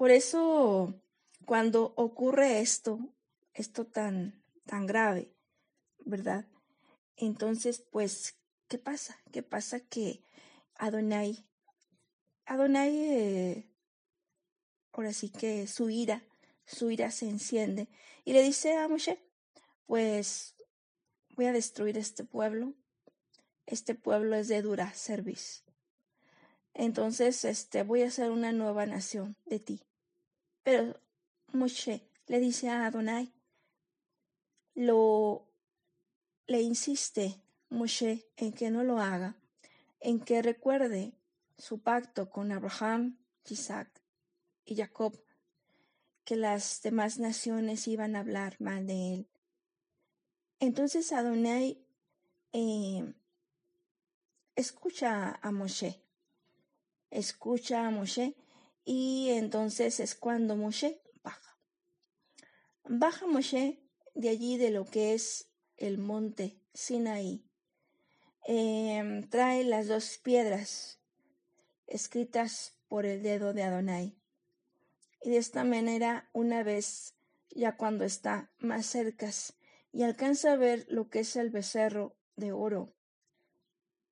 por 0.01 0.09
eso, 0.09 0.99
cuando 1.45 1.93
ocurre 1.95 2.59
esto, 2.59 3.13
esto 3.53 3.85
tan, 3.85 4.43
tan 4.65 4.87
grave, 4.87 5.31
¿verdad? 5.99 6.47
Entonces, 7.17 7.85
pues, 7.91 8.35
¿qué 8.67 8.79
pasa? 8.79 9.21
¿Qué 9.31 9.43
pasa 9.43 9.79
que 9.79 10.25
Adonai, 10.73 11.45
Adonai, 12.47 12.97
eh, 12.97 13.69
ahora 14.91 15.13
sí 15.13 15.29
que 15.29 15.67
su 15.67 15.91
ira, 15.91 16.25
su 16.65 16.89
ira 16.89 17.11
se 17.11 17.29
enciende 17.29 17.87
y 18.25 18.33
le 18.33 18.41
dice 18.41 18.73
a 18.73 18.87
Moshe, 18.87 19.23
pues 19.85 20.55
voy 21.35 21.45
a 21.45 21.53
destruir 21.53 21.99
este 21.99 22.23
pueblo, 22.23 22.73
este 23.67 23.93
pueblo 23.93 24.35
es 24.35 24.47
de 24.47 24.63
dura 24.63 24.95
service. 24.95 25.61
Entonces, 26.73 27.45
este, 27.45 27.83
voy 27.83 28.01
a 28.01 28.07
hacer 28.07 28.31
una 28.31 28.51
nueva 28.51 28.87
nación 28.87 29.35
de 29.45 29.59
ti. 29.59 29.83
Pero 30.63 30.99
Moshe 31.53 32.07
le 32.27 32.39
dice 32.39 32.69
a 32.69 32.85
Adonai, 32.85 33.33
lo 34.75 35.47
le 36.47 36.61
insiste 36.61 37.41
Moshe 37.69 38.27
en 38.37 38.51
que 38.53 38.69
no 38.69 38.83
lo 38.83 38.99
haga, 38.99 39.35
en 39.99 40.19
que 40.19 40.41
recuerde 40.41 41.13
su 41.57 41.79
pacto 41.79 42.29
con 42.29 42.51
Abraham, 42.51 43.17
Isaac 43.49 43.89
y 44.65 44.75
Jacob, 44.75 45.17
que 46.25 46.35
las 46.35 46.81
demás 46.81 47.19
naciones 47.19 47.87
iban 47.87 48.15
a 48.15 48.19
hablar 48.19 48.57
mal 48.59 48.85
de 48.85 49.13
él. 49.13 49.27
Entonces 50.59 51.11
Adonai 51.11 51.83
eh, 52.53 53.13
escucha 54.55 55.39
a 55.41 55.51
Moshe, 55.51 56.01
escucha 57.09 57.87
a 57.87 57.91
Moshe 57.91 58.35
y 58.83 59.29
entonces 59.31 59.99
es 59.99 60.15
cuando 60.15 60.55
Moshe 60.55 61.01
baja. 61.23 61.57
Baja 62.83 63.27
Moshe 63.27 63.79
de 64.15 64.29
allí 64.29 64.57
de 64.57 64.71
lo 64.71 64.85
que 64.85 65.13
es 65.13 65.49
el 65.77 65.97
monte 65.97 66.59
Sinaí. 66.73 67.45
Em, 68.43 69.29
trae 69.29 69.63
las 69.63 69.87
dos 69.87 70.17
piedras 70.17 70.99
escritas 71.87 72.73
por 72.87 73.05
el 73.05 73.21
dedo 73.21 73.53
de 73.53 73.63
Adonai. 73.63 74.17
Y 75.21 75.29
de 75.29 75.37
esta 75.37 75.63
manera, 75.63 76.29
una 76.33 76.63
vez, 76.63 77.13
ya 77.51 77.77
cuando 77.77 78.03
está 78.05 78.51
más 78.57 78.87
cerca 78.87 79.29
y 79.91 80.03
alcanza 80.03 80.53
a 80.53 80.55
ver 80.55 80.85
lo 80.89 81.09
que 81.09 81.19
es 81.19 81.35
el 81.35 81.51
becerro 81.51 82.15
de 82.35 82.51
oro, 82.51 82.95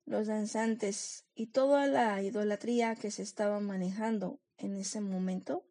los 0.04 0.28
danzantes 0.28 1.24
y 1.34 1.48
toda 1.48 1.86
la 1.86 2.22
idolatría 2.22 2.94
que 2.94 3.10
se 3.10 3.22
estaba 3.22 3.60
manejando 3.60 4.40
en 4.60 4.76
ese 4.76 5.00
momento, 5.00 5.64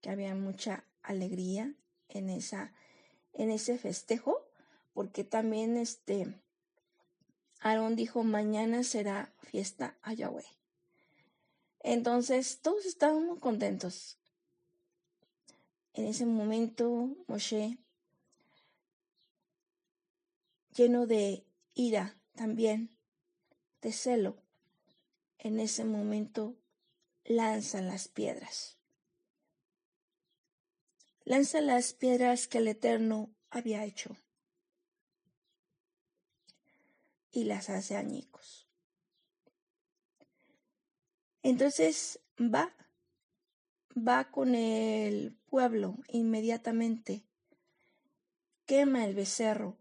que 0.00 0.10
había 0.10 0.34
mucha 0.34 0.84
alegría 1.02 1.74
en 2.08 2.30
esa 2.30 2.72
en 3.32 3.50
ese 3.50 3.78
festejo, 3.78 4.46
porque 4.92 5.24
también 5.24 5.76
este 5.78 6.34
Aarón 7.60 7.96
dijo, 7.96 8.24
mañana 8.24 8.84
será 8.84 9.32
fiesta 9.40 9.96
a 10.02 10.12
Yahweh. 10.12 10.44
Entonces 11.80 12.58
todos 12.60 12.84
estaban 12.84 13.36
contentos. 13.36 14.18
En 15.94 16.06
ese 16.06 16.26
momento 16.26 17.16
Moshe, 17.26 17.78
lleno 20.74 21.06
de 21.06 21.44
ira 21.74 22.16
también, 22.34 22.90
de 23.80 23.92
celo, 23.92 24.36
en 25.38 25.58
ese 25.60 25.84
momento 25.84 26.54
lanza 27.24 27.80
las 27.80 28.08
piedras. 28.08 28.78
Lanza 31.24 31.60
las 31.60 31.92
piedras 31.92 32.48
que 32.48 32.58
el 32.58 32.68
Eterno 32.68 33.30
había 33.50 33.84
hecho 33.84 34.16
y 37.30 37.44
las 37.44 37.70
hace 37.70 37.96
añicos. 37.96 38.68
Entonces 41.42 42.20
va, 42.38 42.72
va 43.96 44.30
con 44.30 44.54
el 44.54 45.36
pueblo 45.46 45.96
inmediatamente, 46.08 47.24
quema 48.66 49.04
el 49.04 49.14
becerro, 49.14 49.76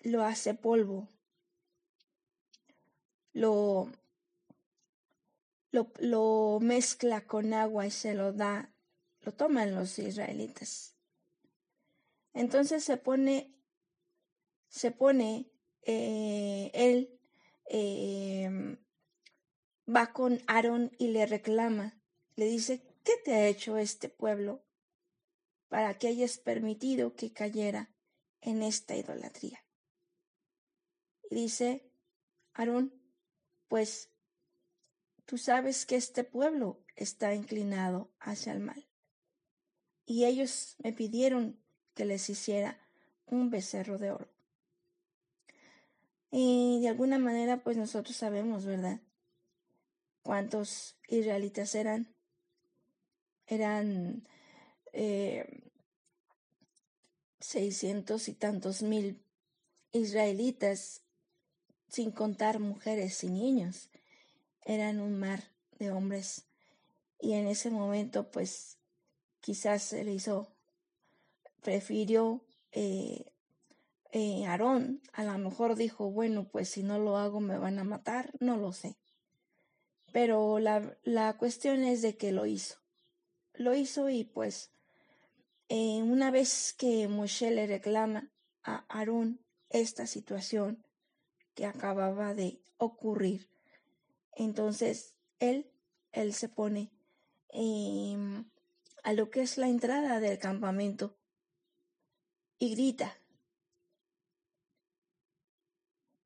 lo 0.00 0.24
hace 0.24 0.54
polvo, 0.54 1.08
lo, 3.32 3.90
lo, 5.72 5.92
lo 5.98 6.58
mezcla 6.60 7.26
con 7.26 7.52
agua 7.52 7.86
y 7.86 7.90
se 7.90 8.14
lo 8.14 8.32
da, 8.32 8.72
lo 9.22 9.32
toman 9.32 9.74
los 9.74 9.98
israelitas. 9.98 10.96
Entonces 12.32 12.84
se 12.84 12.96
pone 12.96 13.52
se 14.68 14.90
pone 14.90 15.52
eh, 15.82 16.70
él 16.72 17.20
em, 17.66 18.78
va 19.86 20.12
con 20.12 20.40
Aarón 20.46 20.92
y 20.98 21.08
le 21.08 21.26
reclama, 21.26 22.00
le 22.36 22.46
dice, 22.46 22.82
¿qué 23.04 23.12
te 23.22 23.34
ha 23.34 23.48
hecho 23.48 23.76
este 23.76 24.08
pueblo 24.08 24.64
para 25.68 25.98
que 25.98 26.08
hayas 26.08 26.38
permitido 26.38 27.14
que 27.14 27.32
cayera 27.32 27.94
en 28.40 28.62
esta 28.62 28.96
idolatría? 28.96 29.62
Y 31.30 31.34
dice, 31.34 31.92
Aarón, 32.54 32.94
pues 33.68 34.11
tú 35.32 35.38
sabes 35.38 35.86
que 35.86 35.96
este 35.96 36.24
pueblo 36.24 36.84
está 36.94 37.34
inclinado 37.34 38.10
hacia 38.20 38.52
el 38.52 38.60
mal. 38.60 38.86
Y 40.04 40.26
ellos 40.26 40.76
me 40.84 40.92
pidieron 40.92 41.58
que 41.94 42.04
les 42.04 42.28
hiciera 42.28 42.78
un 43.24 43.48
becerro 43.48 43.96
de 43.96 44.10
oro. 44.10 44.28
Y 46.30 46.82
de 46.82 46.88
alguna 46.88 47.18
manera, 47.18 47.62
pues 47.64 47.78
nosotros 47.78 48.14
sabemos, 48.14 48.66
¿verdad? 48.66 49.00
¿Cuántos 50.22 50.98
israelitas 51.08 51.74
eran? 51.76 52.14
Eran 53.46 54.28
eh, 54.92 55.62
seiscientos 57.40 58.28
y 58.28 58.34
tantos 58.34 58.82
mil 58.82 59.24
israelitas, 59.92 61.00
sin 61.88 62.10
contar 62.10 62.58
mujeres 62.58 63.24
y 63.24 63.28
niños. 63.28 63.88
Eran 64.64 65.00
un 65.00 65.18
mar 65.18 65.42
de 65.78 65.90
hombres. 65.90 66.46
Y 67.20 67.34
en 67.34 67.46
ese 67.46 67.70
momento, 67.70 68.30
pues, 68.30 68.78
quizás 69.40 69.82
se 69.82 70.04
le 70.04 70.14
hizo, 70.14 70.54
prefirió 71.60 72.44
eh, 72.72 73.32
eh, 74.12 74.44
Aarón 74.44 75.00
a 75.14 75.24
lo 75.24 75.38
mejor 75.38 75.74
dijo, 75.74 76.10
bueno, 76.10 76.46
pues 76.46 76.68
si 76.68 76.82
no 76.82 76.98
lo 76.98 77.16
hago 77.16 77.40
me 77.40 77.56
van 77.56 77.78
a 77.78 77.84
matar, 77.84 78.30
no 78.40 78.58
lo 78.58 78.72
sé. 78.72 78.96
Pero 80.12 80.58
la, 80.58 80.98
la 81.02 81.38
cuestión 81.38 81.82
es 81.84 82.02
de 82.02 82.16
que 82.18 82.30
lo 82.30 82.44
hizo. 82.44 82.76
Lo 83.54 83.74
hizo 83.74 84.10
y 84.10 84.24
pues 84.24 84.70
eh, 85.68 86.02
una 86.02 86.30
vez 86.30 86.74
que 86.76 87.08
Moshe 87.08 87.50
le 87.50 87.66
reclama 87.66 88.30
a 88.62 88.84
Aarón 88.88 89.40
esta 89.70 90.06
situación 90.06 90.84
que 91.54 91.64
acababa 91.64 92.34
de 92.34 92.60
ocurrir, 92.76 93.48
entonces 94.34 95.14
él, 95.38 95.70
él 96.12 96.34
se 96.34 96.48
pone 96.48 96.90
em, 97.48 98.44
a 99.02 99.12
lo 99.12 99.30
que 99.30 99.42
es 99.42 99.58
la 99.58 99.68
entrada 99.68 100.20
del 100.20 100.38
campamento 100.38 101.16
y 102.58 102.70
grita, 102.74 103.18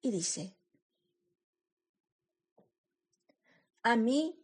y 0.02 0.10
dice, 0.10 0.54
a 3.82 3.96
mí 3.96 4.38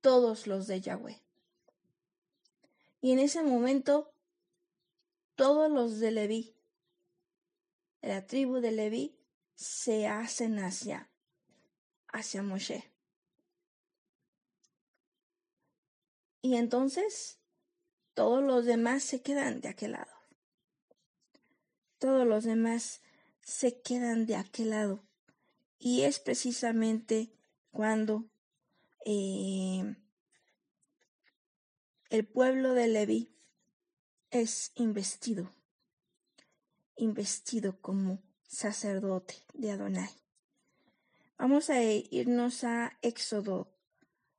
todos 0.00 0.46
los 0.46 0.66
de 0.66 0.80
Yahweh. 0.80 1.22
Y 3.00 3.12
en 3.12 3.20
ese 3.20 3.42
momento, 3.42 4.12
todos 5.36 5.70
los 5.70 6.00
de 6.00 6.10
Leví, 6.10 6.56
la 8.00 8.26
tribu 8.26 8.60
de 8.60 8.72
Leví, 8.72 9.16
se 9.54 10.08
hacen 10.08 10.58
hacia, 10.58 11.10
hacia 12.18 12.42
Moshe. 12.42 12.90
Y 16.42 16.56
entonces, 16.56 17.38
todos 18.14 18.42
los 18.42 18.64
demás 18.64 19.02
se 19.02 19.22
quedan 19.22 19.60
de 19.60 19.68
aquel 19.68 19.92
lado. 19.92 20.12
Todos 21.98 22.26
los 22.26 22.44
demás 22.44 23.02
se 23.40 23.80
quedan 23.80 24.26
de 24.26 24.36
aquel 24.36 24.70
lado. 24.70 25.04
Y 25.78 26.02
es 26.02 26.18
precisamente 26.18 27.32
cuando 27.70 28.28
eh, 29.04 29.96
el 32.10 32.26
pueblo 32.26 32.74
de 32.74 32.88
Leví 32.88 33.34
es 34.30 34.72
investido, 34.74 35.50
investido 36.96 37.80
como 37.80 38.22
sacerdote 38.46 39.34
de 39.54 39.70
Adonai. 39.70 40.17
Vamos 41.38 41.70
a 41.70 41.82
irnos 41.82 42.64
a 42.64 42.98
Éxodo 43.00 43.72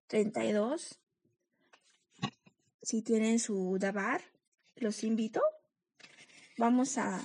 32. 0.07 0.99
Si 2.81 3.01
tienen 3.01 3.39
su 3.39 3.77
Dabar, 3.79 4.21
los 4.75 5.03
invito. 5.03 5.41
Vamos 6.57 6.97
a, 6.97 7.21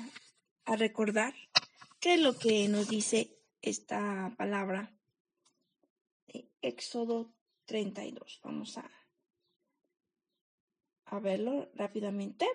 a 0.64 0.76
recordar 0.76 1.34
¿Qué 2.04 2.16
es 2.16 2.20
lo 2.20 2.38
que 2.38 2.68
nos 2.68 2.86
dice 2.86 3.34
esta 3.62 4.34
palabra? 4.36 4.94
De 6.26 6.50
Éxodo 6.60 7.32
32. 7.64 8.40
Vamos 8.44 8.76
a, 8.76 8.90
a 11.06 11.18
verlo 11.18 11.70
rápidamente. 11.72 12.46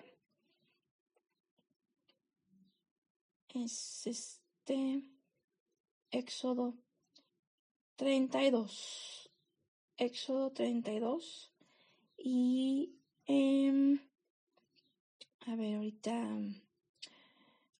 Es 3.52 4.06
este 4.06 5.02
Éxodo 6.12 6.78
32. 8.00 9.30
Éxodo 9.98 10.52
32. 10.52 11.52
Y 12.16 12.96
eh, 13.26 13.98
a 15.46 15.54
ver, 15.54 15.74
ahorita 15.74 16.14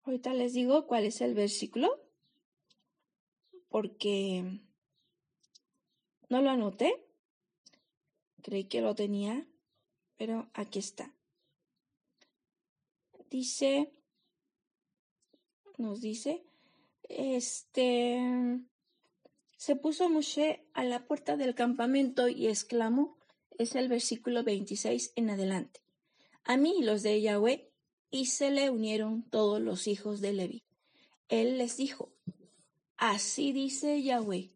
Ahorita 0.03 0.35
les 0.35 0.53
digo 0.53 0.87
cuál 0.87 1.05
es 1.05 1.23
el 1.23 1.33
versículo. 1.33 1.89
porque 3.71 4.61
no 6.29 6.43
lo 6.43 6.51
anoté. 6.51 7.07
Creí 8.43 8.65
que 8.65 8.83
lo 8.83 8.95
tenía, 8.95 9.49
pero 10.17 10.51
aquí 10.53 10.81
está. 10.81 11.15
Dice, 13.31 13.95
nos 15.79 16.03
dice, 16.03 16.45
este, 17.09 18.61
se 19.61 19.77
puso 19.77 20.09
Moshe 20.09 20.65
a 20.73 20.85
la 20.85 21.07
puerta 21.07 21.37
del 21.37 21.55
campamento 21.55 22.29
y 22.29 22.49
exclamó, 22.49 23.19
es 23.59 23.75
el 23.75 23.89
versículo 23.89 24.43
26 24.43 25.13
en 25.17 25.29
adelante, 25.29 25.83
a 26.45 26.57
mí 26.57 26.83
los 26.83 27.03
de 27.03 27.21
Yahweh, 27.21 27.71
y 28.11 28.27
se 28.27 28.51
le 28.51 28.71
unieron 28.71 29.23
todos 29.29 29.61
los 29.61 29.87
hijos 29.87 30.23
de 30.23 30.33
Levi. 30.33 30.65
Él 31.29 31.59
les 31.59 31.77
dijo, 31.77 32.11
así 32.97 33.53
dice 33.53 34.03
Yahweh, 34.03 34.51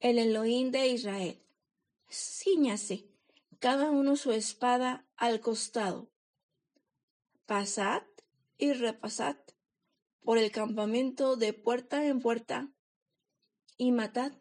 el 0.00 0.18
Elohim 0.18 0.72
de 0.72 0.88
Israel, 0.88 1.40
ciñase 2.10 3.06
cada 3.60 3.92
uno 3.92 4.16
su 4.16 4.32
espada 4.32 5.06
al 5.16 5.38
costado, 5.38 6.10
pasad 7.46 8.02
y 8.58 8.72
repasad 8.72 9.36
por 10.24 10.38
el 10.38 10.50
campamento 10.50 11.36
de 11.36 11.52
puerta 11.52 12.04
en 12.04 12.18
puerta 12.18 12.73
y 13.76 13.92
matad 13.92 14.32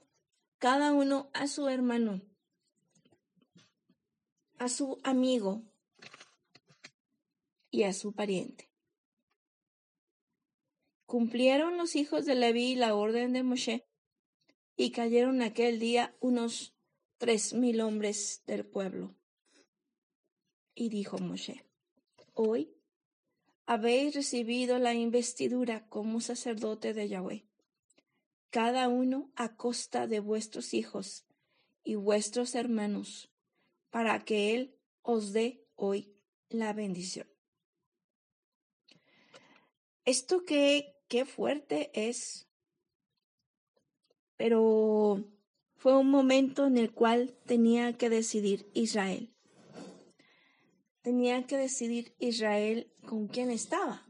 cada 0.57 0.93
uno 0.93 1.29
a 1.33 1.47
su 1.47 1.67
hermano, 1.67 2.21
a 4.57 4.69
su 4.69 4.99
amigo 5.03 5.63
y 7.69 7.83
a 7.83 7.93
su 7.93 8.13
pariente. 8.13 8.69
Cumplieron 11.05 11.77
los 11.77 11.95
hijos 11.95 12.25
de 12.25 12.35
Leví 12.35 12.75
la 12.75 12.95
orden 12.95 13.33
de 13.33 13.43
Moshe 13.43 13.85
y 14.75 14.91
cayeron 14.91 15.41
aquel 15.41 15.79
día 15.79 16.15
unos 16.19 16.73
tres 17.17 17.53
mil 17.53 17.81
hombres 17.81 18.43
del 18.45 18.65
pueblo. 18.65 19.15
Y 20.75 20.89
dijo 20.89 21.17
Moshe, 21.19 21.65
hoy 22.33 22.73
habéis 23.65 24.15
recibido 24.15 24.79
la 24.79 24.93
investidura 24.93 25.87
como 25.87 26.19
sacerdote 26.19 26.93
de 26.93 27.09
Yahweh, 27.09 27.45
cada 28.53 28.87
uno 28.87 29.31
a 29.35 29.55
costa 29.55 30.05
de 30.05 30.19
vuestros 30.19 30.75
hijos 30.75 31.25
y 31.83 31.95
vuestros 31.95 32.53
hermanos, 32.53 33.31
para 33.89 34.23
que 34.23 34.53
Él 34.53 34.77
os 35.01 35.33
dé 35.33 35.65
hoy 35.73 36.15
la 36.49 36.71
bendición. 36.71 37.27
Esto 40.05 40.45
qué, 40.45 40.95
qué 41.07 41.25
fuerte 41.25 41.89
es, 41.95 42.47
pero 44.37 45.25
fue 45.75 45.97
un 45.97 46.11
momento 46.11 46.67
en 46.67 46.77
el 46.77 46.93
cual 46.93 47.35
tenía 47.47 47.97
que 47.97 48.11
decidir 48.11 48.69
Israel 48.75 49.33
tenía 51.03 51.45
que 51.45 51.57
decidir 51.57 52.15
Israel 52.17 52.89
con 53.05 53.27
quién 53.27 53.51
estaba. 53.51 54.07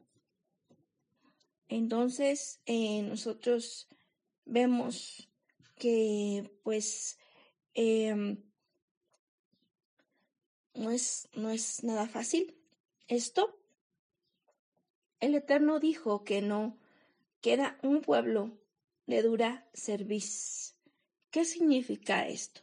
Entonces, 1.67 2.62
eh, 2.67 3.01
nosotros 3.01 3.88
vemos 4.45 5.29
que 5.75 6.51
pues 6.63 7.17
em, 7.73 8.43
no, 10.73 10.91
es, 10.91 11.29
no 11.34 11.49
es 11.49 11.84
nada 11.84 12.08
fácil 12.08 12.56
esto. 13.08 13.60
El 15.19 15.36
Eterno 15.36 15.79
dijo 15.79 16.23
que 16.23 16.41
no, 16.41 16.77
que 17.41 17.53
era 17.53 17.79
un 17.84 18.01
pueblo 18.01 18.58
de 19.08 19.21
dura 19.21 19.69
cerviz. 19.73 20.75
¿Qué 21.32 21.45
significa 21.45 22.27
esto? 22.27 22.62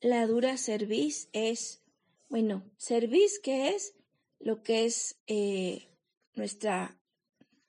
La 0.00 0.26
dura 0.26 0.56
cerviz 0.56 1.28
es 1.32 1.82
bueno, 2.28 2.62
cerviz, 2.76 3.38
¿qué 3.38 3.70
es? 3.70 3.94
Lo 4.38 4.62
que 4.62 4.84
es 4.84 5.18
eh, 5.26 5.88
nuestra, 6.34 7.00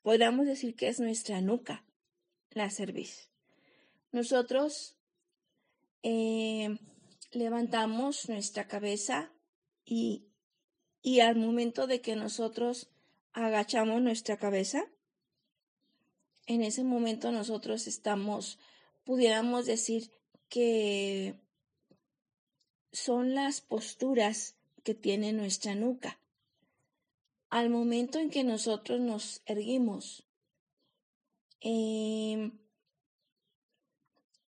podríamos 0.01 0.45
decir 0.45 0.75
que 0.75 0.89
es 0.89 0.99
nuestra 0.99 1.39
nuca, 1.39 1.86
la. 2.60 3.30
Nosotros 4.12 4.95
eh, 6.04 6.78
levantamos 7.32 8.30
nuestra 8.30 8.67
cabeza 8.67 9.32
y, 9.86 10.26
y 11.02 11.19
al 11.19 11.36
momento 11.36 11.88
de 11.88 12.02
que 12.02 12.15
nosotros 12.15 12.89
agachamos 13.34 14.02
nuestra 14.02 14.38
cabeza, 14.38 14.84
en 16.48 16.63
ese 16.63 16.84
momento 16.84 17.32
nosotros 17.32 17.86
estamos, 17.88 18.58
pudiéramos 19.04 19.65
decir 19.65 20.12
que 20.50 21.36
son 22.91 23.36
las 23.36 23.62
posturas 23.62 24.56
que 24.84 24.95
tiene 24.95 25.32
nuestra 25.32 25.76
nuca. 25.76 26.19
Al 27.50 27.69
momento 27.69 28.19
en 28.19 28.30
que 28.30 28.43
nosotros 28.43 29.00
nos 29.00 29.41
erguimos, 29.45 30.29
em, 31.62 32.60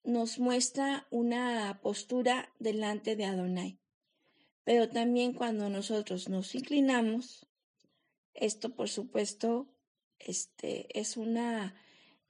nos 0.04 0.38
muestra 0.38 1.06
una 1.10 1.80
postura 1.82 2.52
delante 2.58 3.16
de 3.16 3.24
Adonai. 3.24 3.78
Pero 4.64 4.88
también 4.88 5.32
cuando 5.32 5.68
nosotros 5.68 6.28
nos 6.28 6.54
inclinamos, 6.54 7.46
esto 8.34 8.74
por 8.74 8.88
supuesto 8.88 9.68
este, 10.18 10.86
es, 10.98 11.16
una, 11.16 11.74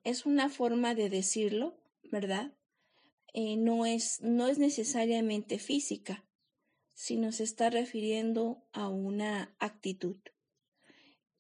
es 0.05 0.27
una 0.27 0.49
forma 0.49 0.95
de 0.95 1.11
decirlo, 1.11 1.77
¿verdad? 2.05 2.53
Eh, 3.33 3.57
no, 3.57 3.87
es, 3.87 4.21
no 4.23 4.49
es 4.49 4.59
necesariamente 4.59 5.59
física, 5.59 6.25
sino 6.95 7.33
se 7.33 7.45
está 7.45 7.71
refiriendo 7.71 8.65
a 8.73 8.89
una 8.89 9.55
actitud. 9.59 10.17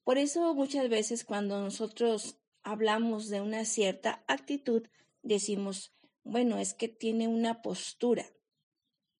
Por 0.05 0.19
eso 0.19 0.55
muchas 0.55 0.89
veces 0.89 1.25
cuando 1.25 1.61
nosotros 1.61 2.40
hablamos 2.71 3.29
de 3.29 3.41
una 3.41 3.65
cierta 3.65 4.23
actitud, 4.29 4.87
decimos, 5.23 5.93
bueno, 6.23 6.59
es 6.59 6.73
que 6.73 6.87
tiene 6.87 7.27
una 7.27 7.63
postura, 7.63 8.25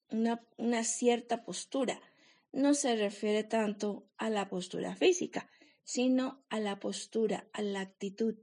una, 0.09 0.47
una 0.57 0.85
cierta 0.85 1.43
postura. 1.43 2.01
No 2.53 2.75
se 2.75 2.95
refiere 2.95 3.43
tanto 3.43 4.09
a 4.19 4.31
la 4.31 4.49
postura 4.49 4.95
física, 4.95 5.51
sino 5.83 6.45
a 6.49 6.61
la 6.61 6.79
postura, 6.79 7.49
a 7.53 7.63
la 7.63 7.81
actitud. 7.81 8.37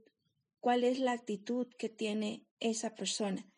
¿Cuál 0.60 0.84
es 0.84 0.98
la 0.98 1.12
actitud 1.12 1.66
que 1.78 1.88
tiene 1.88 2.46
esa 2.60 2.94
persona? 2.94 3.50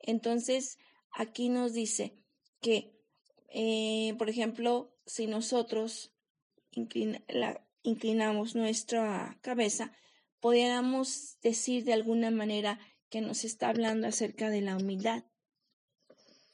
Entonces, 0.00 0.78
aquí 1.12 1.48
nos 1.48 1.72
dice 1.72 2.16
que, 2.60 2.98
eh, 3.48 4.14
por 4.18 4.28
ejemplo, 4.28 4.96
si 5.06 5.28
nosotros 5.28 6.12
inclinamos 7.82 8.56
nuestra 8.56 9.38
cabeza, 9.40 9.92
pudiéramos 10.46 11.40
decir 11.42 11.82
de 11.82 11.92
alguna 11.92 12.30
manera 12.30 12.78
que 13.10 13.20
nos 13.20 13.42
está 13.42 13.68
hablando 13.68 14.06
acerca 14.06 14.48
de 14.48 14.60
la 14.60 14.76
humildad. 14.76 15.24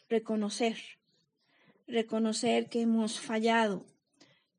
Reconocer, 0.09 0.79
reconocer 1.87 2.71
que 2.71 2.81
hemos 2.81 3.21
fallado, 3.21 3.85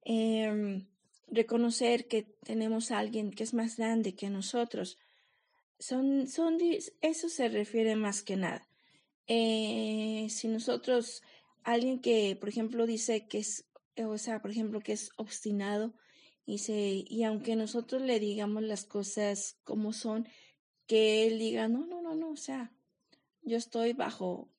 em, 0.03 0.85
reconocer 1.31 2.07
que 2.07 2.21
tenemos 2.45 2.91
a 2.91 2.99
alguien 2.99 3.31
que 3.31 3.43
es 3.43 3.55
más 3.55 3.77
grande 3.77 4.13
que 4.13 4.29
nosotros. 4.29 4.99
Son, 5.79 6.27
son, 6.27 6.59
eso 7.01 7.27
se 7.27 7.49
refiere 7.49 7.95
más 7.95 8.21
que 8.21 8.35
nada. 8.35 8.69
Eh, 9.25 10.27
si 10.29 10.47
nosotros, 10.47 11.23
alguien 11.63 12.01
que, 12.01 12.37
por 12.39 12.49
ejemplo, 12.49 12.85
dice 12.85 13.25
que 13.27 13.39
es, 13.39 13.65
o 13.97 14.19
sea, 14.19 14.43
por 14.43 14.51
ejemplo, 14.51 14.79
que 14.79 14.93
es 14.93 15.09
obstinado, 15.17 15.95
y, 16.45 16.59
se, 16.59 17.05
y 17.07 17.23
aunque 17.23 17.55
nosotros 17.55 18.01
le 18.01 18.19
digamos 18.19 18.63
las 18.63 18.85
cosas 18.85 19.57
como 19.63 19.93
son, 19.93 20.27
que 20.87 21.27
él 21.27 21.39
diga, 21.39 21.67
no, 21.67 21.85
no, 21.85 22.01
no, 22.01 22.15
no, 22.15 22.31
o 22.31 22.35
sea, 22.35 22.71
yo 23.41 23.57
estoy 23.57 23.93
bajo, 23.93 24.49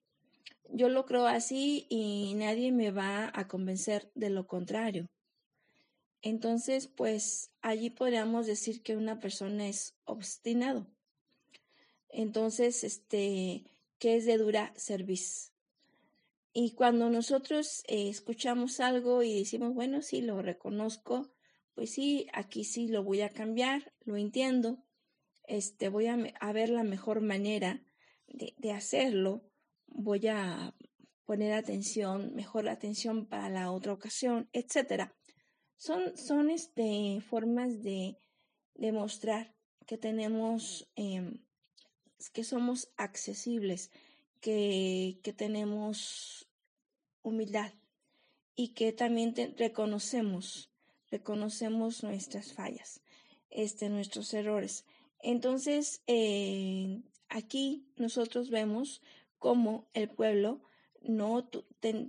yo 0.71 0.89
lo 0.89 1.05
creo 1.07 1.27
así 1.27 1.87
y 1.89 2.35
nadie 2.35 2.73
me 2.73 2.91
va 2.91 3.31
a 3.35 3.49
convencer 3.49 4.11
de 4.15 4.31
lo 4.31 4.47
contrario. 4.47 5.09
Entonces, 6.23 6.87
pues 6.87 7.51
allí 7.61 7.91
podríamos 7.91 8.47
decir 8.47 8.83
que 8.83 8.97
una 8.97 9.21
persona 9.21 9.69
es 9.69 9.95
obstinado. 10.05 10.87
Entonces, 12.09 12.83
este, 12.83 13.65
que 13.99 14.17
es 14.17 14.25
de 14.25 14.39
dura 14.39 14.73
serviz. 14.77 15.53
Y 16.55 16.71
cuando 16.71 17.11
nosotros 17.11 17.83
eh, 17.89 18.09
escuchamos 18.09 18.81
algo 18.81 19.23
y 19.23 19.39
decimos, 19.41 19.75
bueno, 19.75 20.01
sí, 20.01 20.23
lo 20.23 20.41
reconozco, 20.41 21.34
pues 21.75 21.91
sí, 21.91 22.27
aquí 22.33 22.65
sí 22.65 22.89
lo 22.89 23.03
voy 23.03 23.21
a 23.21 23.31
cambiar, 23.31 23.93
lo 24.05 24.17
entiendo, 24.17 24.85
este, 25.47 25.89
voy 25.89 26.07
a, 26.07 26.17
a 26.41 26.53
ver 26.53 26.71
la 26.71 26.85
mejor 26.85 27.21
manera 27.21 27.83
de, 28.29 28.55
de, 28.59 28.73
hacerlo, 28.73 29.43
voy 29.87 30.27
a 30.29 30.75
poner 31.25 31.53
atención, 31.53 32.35
mejor 32.35 32.69
atención 32.69 33.27
para 33.27 33.49
la 33.49 33.71
otra 33.71 33.93
ocasión, 33.93 34.49
etcétera. 34.53 35.15
Son, 35.77 36.17
son 36.17 36.51
este, 36.51 37.21
formas 37.21 37.83
de 37.83 38.19
demostrar 38.75 39.55
que 39.87 39.99
tenemos 39.99 40.89
eh, 40.97 41.41
que 42.33 42.45
somos 42.45 42.93
accesibles, 42.97 43.91
que, 44.41 45.21
que 45.23 45.33
tenemos 45.33 46.49
humildad 47.23 47.73
y 48.55 48.69
que 48.69 48.93
también 48.93 49.35
reconocemos, 49.59 50.71
reconocemos 51.15 52.03
nuestras 52.03 52.53
fallas, 52.53 53.01
este, 53.49 53.89
nuestros 53.89 54.35
errores. 54.35 54.85
Entonces, 55.21 56.03
eh, 56.09 57.03
aquí 57.29 57.87
nosotros 57.97 58.51
vemos 58.51 59.01
cómo 59.39 59.87
el 59.95 60.09
pueblo 60.09 60.61
no 61.03 61.49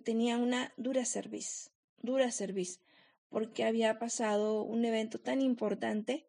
tenía 0.03 0.37
una 0.37 0.73
dura 0.75 1.05
serviz, 1.05 1.71
dura 2.01 2.31
serviz, 2.31 2.81
porque 3.29 3.63
había 3.63 3.99
pasado 3.99 4.63
un 4.63 4.85
evento 4.85 5.19
tan 5.19 5.39
importante 5.39 6.25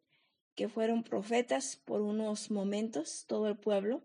que 0.54 0.68
fueron 0.68 1.02
profetas 1.02 1.76
por 1.76 2.02
unos 2.02 2.50
momentos, 2.50 3.24
todo 3.26 3.48
el 3.48 3.56
pueblo, 3.56 4.02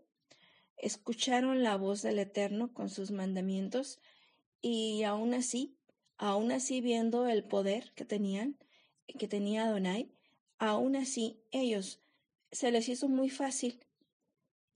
escucharon 0.78 1.62
la 1.62 1.76
voz 1.76 2.04
del 2.04 2.20
Eterno 2.20 2.74
con 2.74 2.88
sus 2.90 3.12
mandamientos 3.12 4.00
y 4.62 5.04
aún 5.04 5.34
así, 5.34 5.76
aún 6.22 6.52
así 6.52 6.82
viendo 6.82 7.28
el 7.28 7.44
poder 7.44 7.94
que 7.96 8.06
tenían, 8.06 8.56
que 9.08 9.28
tenía 9.28 9.64
Adonai, 9.64 10.12
aún 10.60 10.96
así 10.96 11.42
ellos 11.50 12.00
se 12.52 12.72
les 12.72 12.90
hizo 12.90 13.10
muy 13.10 13.32
fácil 13.32 13.80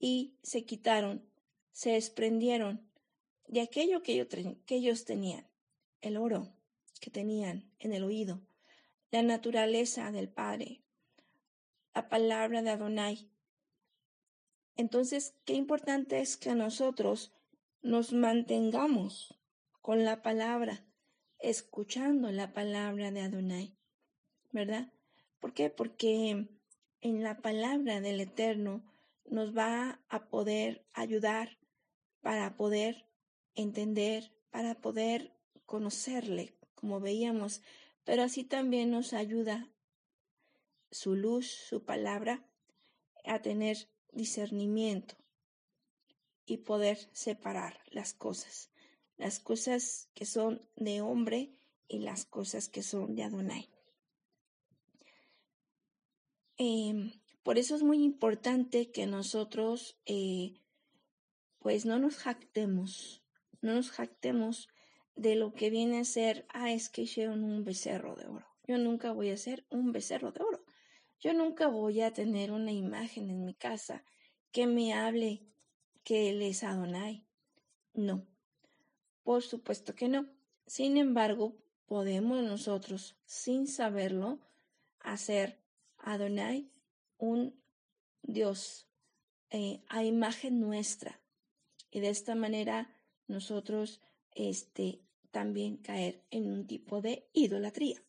y 0.00 0.34
se 0.42 0.64
quitaron, 0.64 1.24
se 1.70 1.92
desprendieron 1.92 2.90
de 3.46 3.60
aquello 3.60 4.02
que 4.02 4.26
ellos, 4.66 5.04
tenían, 5.04 5.46
el 6.00 6.16
oro 6.16 6.52
que 7.00 7.12
tenían 7.12 7.70
en 7.78 7.92
el 7.92 8.02
oído, 8.02 8.42
la 9.12 9.22
naturaleza 9.22 10.10
del 10.10 10.28
Padre, 10.28 10.82
la 11.94 12.08
palabra 12.08 12.62
de 12.62 12.70
Adonai. 12.70 13.30
Entonces, 14.74 15.36
qué 15.44 15.52
importante 15.52 16.18
es 16.18 16.36
que 16.36 16.56
nosotros 16.56 17.30
nos 17.82 18.12
mantengamos 18.12 19.38
con 19.80 20.04
la 20.04 20.22
palabra, 20.22 20.82
escuchando 21.38 22.30
la 22.32 22.52
palabra 22.52 23.10
de 23.10 23.20
Adonai, 23.20 23.76
¿verdad? 24.52 24.92
¿Por 25.40 25.52
qué? 25.52 25.70
Porque 25.70 26.48
en 27.00 27.22
la 27.22 27.38
palabra 27.42 28.00
del 28.00 28.20
Eterno 28.20 28.82
nos 29.26 29.56
va 29.56 30.00
a 30.08 30.28
poder 30.28 30.84
ayudar 30.92 31.58
para 32.20 32.56
poder 32.56 33.06
entender, 33.54 34.32
para 34.50 34.74
poder 34.74 35.32
conocerle, 35.64 36.54
como 36.74 37.00
veíamos, 37.00 37.62
pero 38.04 38.22
así 38.22 38.44
también 38.44 38.90
nos 38.90 39.12
ayuda 39.12 39.68
su 40.90 41.14
luz, 41.14 41.46
su 41.50 41.84
palabra, 41.84 42.44
a 43.24 43.42
tener 43.42 43.88
discernimiento 44.12 45.16
y 46.46 46.58
poder 46.58 46.98
separar 47.12 47.80
las 47.90 48.14
cosas, 48.14 48.70
las 49.16 49.38
cosas 49.38 50.08
que 50.14 50.26
son 50.26 50.62
de 50.76 51.00
hombre 51.00 51.52
y 51.88 52.00
las 52.00 52.24
cosas 52.24 52.68
que 52.68 52.82
son 52.82 53.14
de 53.14 53.22
Adonai. 53.24 53.68
Em, 56.58 57.12
por 57.42 57.58
eso 57.58 57.76
es 57.76 57.82
muy 57.82 58.02
importante 58.02 58.90
que 58.90 59.06
nosotros, 59.06 59.98
eh, 60.06 60.60
pues 61.58 61.84
no 61.84 61.98
nos 61.98 62.16
jactemos 62.16 63.22
no 63.66 63.74
nos 63.74 63.90
jactemos 63.90 64.68
de 65.16 65.34
lo 65.34 65.52
que 65.52 65.70
viene 65.70 65.98
a 65.98 66.04
ser, 66.04 66.46
ah, 66.50 66.72
es 66.72 66.88
que 66.88 67.02
hicieron 67.02 67.42
un 67.42 67.64
becerro 67.64 68.14
de 68.14 68.26
oro. 68.26 68.46
Yo 68.66 68.78
nunca 68.78 69.12
voy 69.12 69.30
a 69.30 69.36
ser 69.36 69.66
un 69.70 69.92
becerro 69.92 70.32
de 70.32 70.42
oro. 70.42 70.64
Yo 71.20 71.32
nunca 71.32 71.68
voy 71.68 72.00
a 72.00 72.12
tener 72.12 72.52
una 72.52 72.72
imagen 72.72 73.30
en 73.30 73.44
mi 73.44 73.54
casa 73.54 74.04
que 74.52 74.66
me 74.66 74.92
hable 74.92 75.42
que 76.04 76.30
él 76.30 76.42
es 76.42 76.62
Adonai. 76.62 77.26
No, 77.94 78.26
por 79.26 79.42
supuesto 79.42 79.96
que 79.96 80.06
no. 80.06 80.24
Sin 80.68 80.96
embargo, 80.96 81.56
podemos 81.86 82.44
nosotros, 82.44 83.16
sin 83.24 83.66
saberlo, 83.66 84.38
hacer 85.00 85.58
Adonai 85.98 86.70
un 87.18 87.60
Dios 88.22 88.86
eh, 89.50 89.82
a 89.88 90.04
imagen 90.04 90.60
nuestra. 90.60 91.20
Y 91.90 91.98
de 91.98 92.10
esta 92.10 92.36
manera 92.36 92.88
nosotros 93.26 94.00
este, 94.36 95.02
también 95.32 95.78
caer 95.78 96.22
en 96.30 96.48
un 96.52 96.68
tipo 96.68 97.02
de 97.02 97.28
idolatría. 97.32 98.00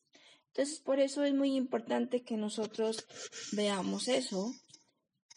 Entonces, 0.50 0.80
por 0.82 1.00
eso 1.00 1.24
es 1.24 1.34
muy 1.34 1.56
importante 1.56 2.22
que 2.22 2.38
nosotros 2.38 3.08
veamos 3.54 4.08
eso, 4.08 4.54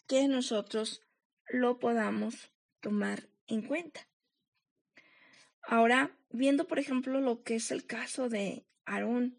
que 0.05 0.27
nosotros 0.27 1.01
lo 1.47 1.79
podamos 1.79 2.51
tomar 2.81 3.27
en 3.47 3.63
cuenta. 3.63 4.10
Ahora, 5.63 6.17
viendo, 6.31 6.67
por 6.67 6.79
ejemplo, 6.79 7.21
lo 7.21 7.43
que 7.43 7.55
es 7.55 7.71
el 7.71 7.85
caso 7.85 8.29
de 8.29 8.65
Aarón, 8.85 9.37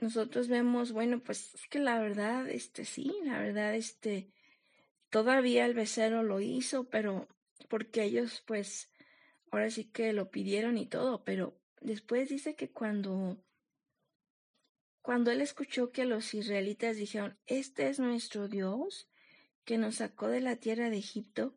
nosotros 0.00 0.48
vemos, 0.48 0.92
bueno, 0.92 1.20
pues 1.20 1.54
es 1.54 1.66
que 1.68 1.80
la 1.80 1.98
verdad, 1.98 2.48
este 2.48 2.84
sí, 2.84 3.12
la 3.24 3.40
verdad, 3.40 3.74
este, 3.74 4.30
todavía 5.10 5.66
el 5.66 5.74
becerro 5.74 6.22
lo 6.22 6.40
hizo, 6.40 6.88
pero 6.88 7.28
porque 7.68 8.04
ellos, 8.04 8.42
pues, 8.46 8.90
ahora 9.50 9.70
sí 9.70 9.84
que 9.84 10.12
lo 10.12 10.30
pidieron 10.30 10.78
y 10.78 10.86
todo, 10.86 11.24
pero 11.24 11.58
después 11.80 12.28
dice 12.28 12.54
que 12.54 12.70
cuando 12.70 13.42
cuando 15.08 15.30
él 15.30 15.40
escuchó 15.40 15.90
que 15.90 16.04
los 16.04 16.34
israelitas 16.34 16.98
dijeron, 16.98 17.38
este 17.46 17.88
es 17.88 17.98
nuestro 17.98 18.46
Dios 18.46 19.08
que 19.64 19.78
nos 19.78 19.94
sacó 19.96 20.28
de 20.28 20.42
la 20.42 20.56
tierra 20.56 20.90
de 20.90 20.98
Egipto, 20.98 21.56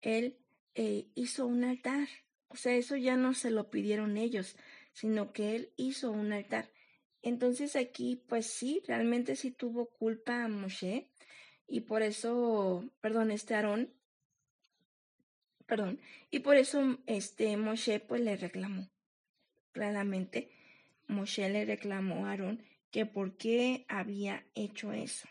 él 0.00 0.40
eh, 0.74 1.06
hizo 1.14 1.46
un 1.46 1.62
altar. 1.62 2.08
O 2.50 2.56
sea, 2.56 2.74
eso 2.74 2.96
ya 2.96 3.16
no 3.16 3.32
se 3.34 3.50
lo 3.50 3.70
pidieron 3.70 4.16
ellos, 4.18 4.56
sino 4.92 5.32
que 5.32 5.56
él 5.56 5.72
hizo 5.76 6.10
un 6.10 6.32
altar. 6.32 6.70
Entonces 7.22 7.76
aquí, 7.76 8.22
pues 8.28 8.46
sí, 8.46 8.82
realmente 8.86 9.36
sí 9.36 9.50
tuvo 9.50 9.86
culpa 9.86 10.44
a 10.44 10.48
Moshe 10.48 11.10
y 11.66 11.82
por 11.82 12.02
eso, 12.02 12.84
perdón, 13.00 13.30
este 13.30 13.54
Aarón 13.54 13.94
perdón, 15.70 16.00
y 16.32 16.40
por 16.40 16.56
eso 16.56 16.98
este 17.06 17.56
Moshe 17.56 18.00
pues 18.00 18.20
le 18.20 18.36
reclamó. 18.36 18.90
Claramente 19.70 20.50
Moshe 21.06 21.48
le 21.48 21.64
reclamó 21.64 22.26
a 22.26 22.30
Aarón 22.30 22.64
que 22.90 23.06
por 23.06 23.36
qué 23.36 23.84
había 23.88 24.44
hecho 24.56 24.92
eso. 24.92 25.28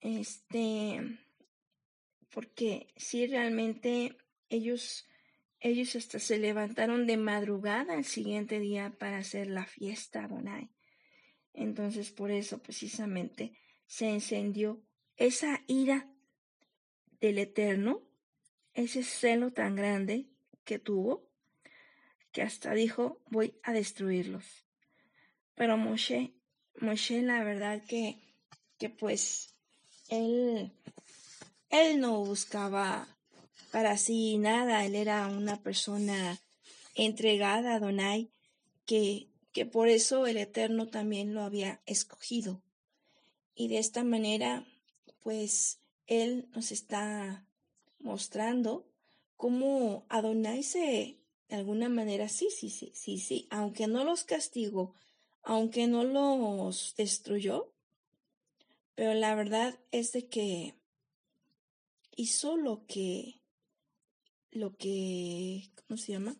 Este, 0.00 1.18
porque 2.30 2.88
si 2.96 3.26
realmente 3.26 4.18
ellos, 4.48 5.08
ellos 5.60 5.96
hasta 5.96 6.18
se 6.18 6.38
levantaron 6.38 7.06
de 7.06 7.16
madrugada 7.16 7.94
el 7.94 8.04
siguiente 8.04 8.60
día 8.60 8.94
para 8.98 9.18
hacer 9.18 9.48
la 9.48 9.66
fiesta 9.66 10.26
Bonai. 10.26 10.70
Entonces, 11.54 12.10
por 12.10 12.30
eso 12.30 12.62
precisamente 12.62 13.52
se 13.86 14.08
encendió 14.08 14.82
esa 15.16 15.62
ira 15.66 16.08
del 17.20 17.38
Eterno, 17.38 18.02
ese 18.74 19.02
celo 19.02 19.52
tan 19.52 19.74
grande 19.74 20.28
que 20.64 20.78
tuvo, 20.78 21.28
que 22.30 22.42
hasta 22.42 22.72
dijo, 22.74 23.20
voy 23.26 23.58
a 23.64 23.72
destruirlos. 23.72 24.44
Pero 25.54 25.76
Moshe, 25.76 26.34
Moshe 26.80 27.22
la 27.22 27.42
verdad 27.42 27.82
que, 27.84 28.22
que 28.78 28.88
pues 28.88 29.56
él, 30.08 30.72
él 31.70 32.00
no 32.00 32.24
buscaba 32.24 33.17
para 33.70 33.96
sí 33.98 34.38
nada, 34.38 34.84
él 34.84 34.94
era 34.94 35.26
una 35.28 35.62
persona 35.62 36.38
entregada 36.94 37.74
a 37.74 37.80
Donai, 37.80 38.30
que, 38.86 39.28
que 39.52 39.66
por 39.66 39.88
eso 39.88 40.26
el 40.26 40.36
Eterno 40.36 40.88
también 40.88 41.34
lo 41.34 41.42
había 41.42 41.80
escogido. 41.86 42.62
Y 43.54 43.68
de 43.68 43.78
esta 43.78 44.04
manera, 44.04 44.64
pues 45.20 45.78
él 46.06 46.48
nos 46.54 46.72
está 46.72 47.44
mostrando 48.00 48.86
cómo 49.36 50.04
Adonai 50.08 50.62
se, 50.62 51.18
de 51.48 51.56
alguna 51.56 51.88
manera, 51.88 52.28
sí, 52.28 52.48
sí, 52.50 52.70
sí, 52.70 52.92
sí, 52.94 53.18
sí, 53.18 53.46
aunque 53.50 53.86
no 53.86 54.04
los 54.04 54.24
castigó, 54.24 54.94
aunque 55.42 55.86
no 55.86 56.04
los 56.04 56.94
destruyó, 56.96 57.72
pero 58.94 59.14
la 59.14 59.34
verdad 59.34 59.78
es 59.92 60.12
de 60.12 60.28
que 60.28 60.74
hizo 62.16 62.56
lo 62.56 62.84
que, 62.86 63.40
lo 64.50 64.76
que, 64.76 65.70
¿cómo 65.86 65.98
se 65.98 66.12
llama? 66.12 66.36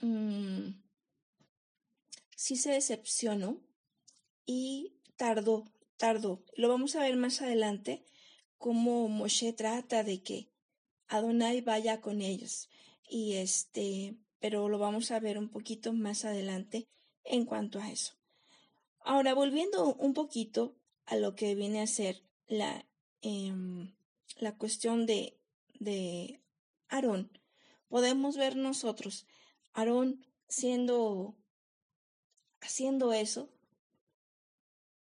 Mm, 0.00 0.80
sí 2.36 2.56
se 2.56 2.72
decepcionó 2.72 3.60
y 4.46 4.94
tardó 5.16 5.64
tardó. 6.00 6.42
Lo 6.56 6.68
vamos 6.68 6.96
a 6.96 7.02
ver 7.02 7.14
más 7.16 7.42
adelante, 7.42 8.02
cómo 8.56 9.06
Moshe 9.08 9.52
trata 9.52 10.02
de 10.02 10.22
que 10.22 10.48
Adonai 11.08 11.60
vaya 11.60 12.00
con 12.00 12.22
ellos. 12.22 12.70
Y 13.06 13.34
este, 13.34 14.16
pero 14.40 14.68
lo 14.70 14.78
vamos 14.78 15.10
a 15.10 15.20
ver 15.20 15.36
un 15.38 15.50
poquito 15.50 15.92
más 15.92 16.24
adelante 16.24 16.88
en 17.22 17.44
cuanto 17.44 17.78
a 17.80 17.90
eso. 17.90 18.14
Ahora, 19.04 19.34
volviendo 19.34 19.94
un 19.94 20.14
poquito 20.14 20.74
a 21.04 21.16
lo 21.16 21.34
que 21.34 21.54
viene 21.54 21.82
a 21.82 21.86
ser 21.86 22.22
la, 22.48 22.86
em, 23.20 23.92
la 24.40 24.56
cuestión 24.56 25.06
de, 25.06 25.38
de 25.78 26.40
Aarón, 26.88 27.30
podemos 27.88 28.36
ver 28.36 28.56
nosotros, 28.56 29.26
Aarón 29.72 30.26
siendo, 30.48 31.36
haciendo 32.60 33.12
eso, 33.12 33.50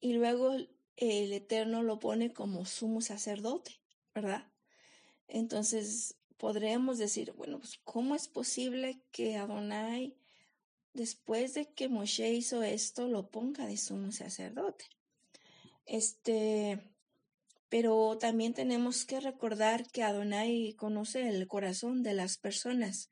y 0.01 0.15
luego 0.15 0.55
el 0.97 1.33
Eterno 1.33 1.83
lo 1.83 1.99
pone 1.99 2.33
como 2.33 2.67
sumo 2.67 3.01
sacerdote, 3.01 3.81
¿verdad? 4.15 4.51
Entonces 5.29 6.17
podríamos 6.37 6.99
decir, 6.99 7.33
bueno, 7.33 7.59
pues 7.59 7.79
¿cómo 7.85 8.15
es 8.15 8.29
posible 8.29 9.01
que 9.13 9.37
Adonai, 9.37 10.17
después 10.95 11.55
de 11.55 11.73
que 11.73 11.89
Moshe 11.89 12.33
hizo 12.33 12.63
esto, 12.63 13.09
lo 13.09 13.31
ponga 13.31 13.67
de 13.67 13.77
sumo 13.77 14.11
sacerdote? 14.11 14.87
Este, 15.87 16.81
pero 17.71 18.19
también 18.19 18.53
tenemos 18.53 19.07
que 19.07 19.21
recordar 19.21 19.89
que 19.91 20.03
Adonai 20.03 20.75
conoce 20.75 21.29
el 21.29 21.47
corazón 21.47 22.03
de 22.03 22.15
las 22.15 22.37
personas 22.37 23.11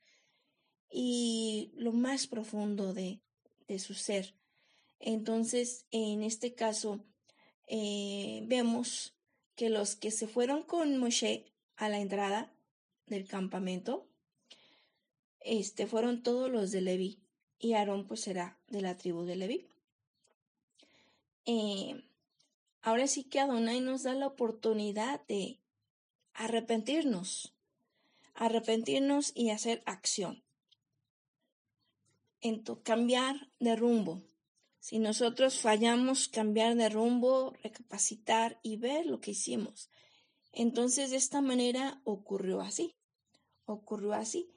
y 0.90 1.72
lo 1.76 1.92
más 1.92 2.26
profundo 2.26 2.92
de, 2.92 3.22
de 3.68 3.78
su 3.78 3.94
ser. 3.94 4.34
Entonces, 4.98 5.86
en 5.92 6.24
este 6.24 6.54
caso, 6.54 7.04
eh, 7.68 8.42
vemos 8.46 9.14
que 9.54 9.70
los 9.70 9.94
que 9.94 10.10
se 10.10 10.26
fueron 10.26 10.64
con 10.64 10.98
Moshe 10.98 11.52
a 11.76 11.88
la 11.88 12.00
entrada 12.00 12.52
del 13.06 13.28
campamento, 13.28 14.08
este, 15.40 15.86
fueron 15.86 16.22
todos 16.22 16.50
los 16.50 16.72
de 16.72 16.80
Leví, 16.80 17.22
y 17.60 17.74
Aarón 17.74 18.06
pues 18.06 18.20
será 18.20 18.58
de 18.68 18.82
la 18.82 18.96
tribu 18.96 19.24
de 19.24 19.36
Leví. 19.36 19.68
Eh, 21.46 22.07
ahora 22.88 23.06
sí 23.06 23.24
que 23.24 23.38
Adonai 23.40 23.80
nos 23.80 24.02
da 24.04 24.14
la 24.14 24.26
oportunidad 24.26 25.20
de 25.26 25.60
arrepentirnos, 26.32 27.52
arrepentirnos 28.34 29.32
y 29.34 29.50
hacer 29.50 29.82
acción, 29.84 30.42
en 32.40 32.62
cambiar 32.82 33.50
de 33.60 33.76
rumbo. 33.76 34.22
Si 34.80 34.98
nosotros 34.98 35.58
fallamos, 35.58 36.28
cambiar 36.28 36.76
de 36.76 36.88
rumbo, 36.88 37.52
recapacitar 37.62 38.58
y 38.62 38.76
ver 38.76 39.04
lo 39.04 39.20
que 39.20 39.32
hicimos. 39.32 39.90
Entonces, 40.52 41.10
de 41.10 41.16
esta 41.16 41.42
manera 41.42 42.00
ocurrió 42.04 42.62
así. 42.62 42.94
Ocurrió 43.66 44.14
así. 44.14 44.50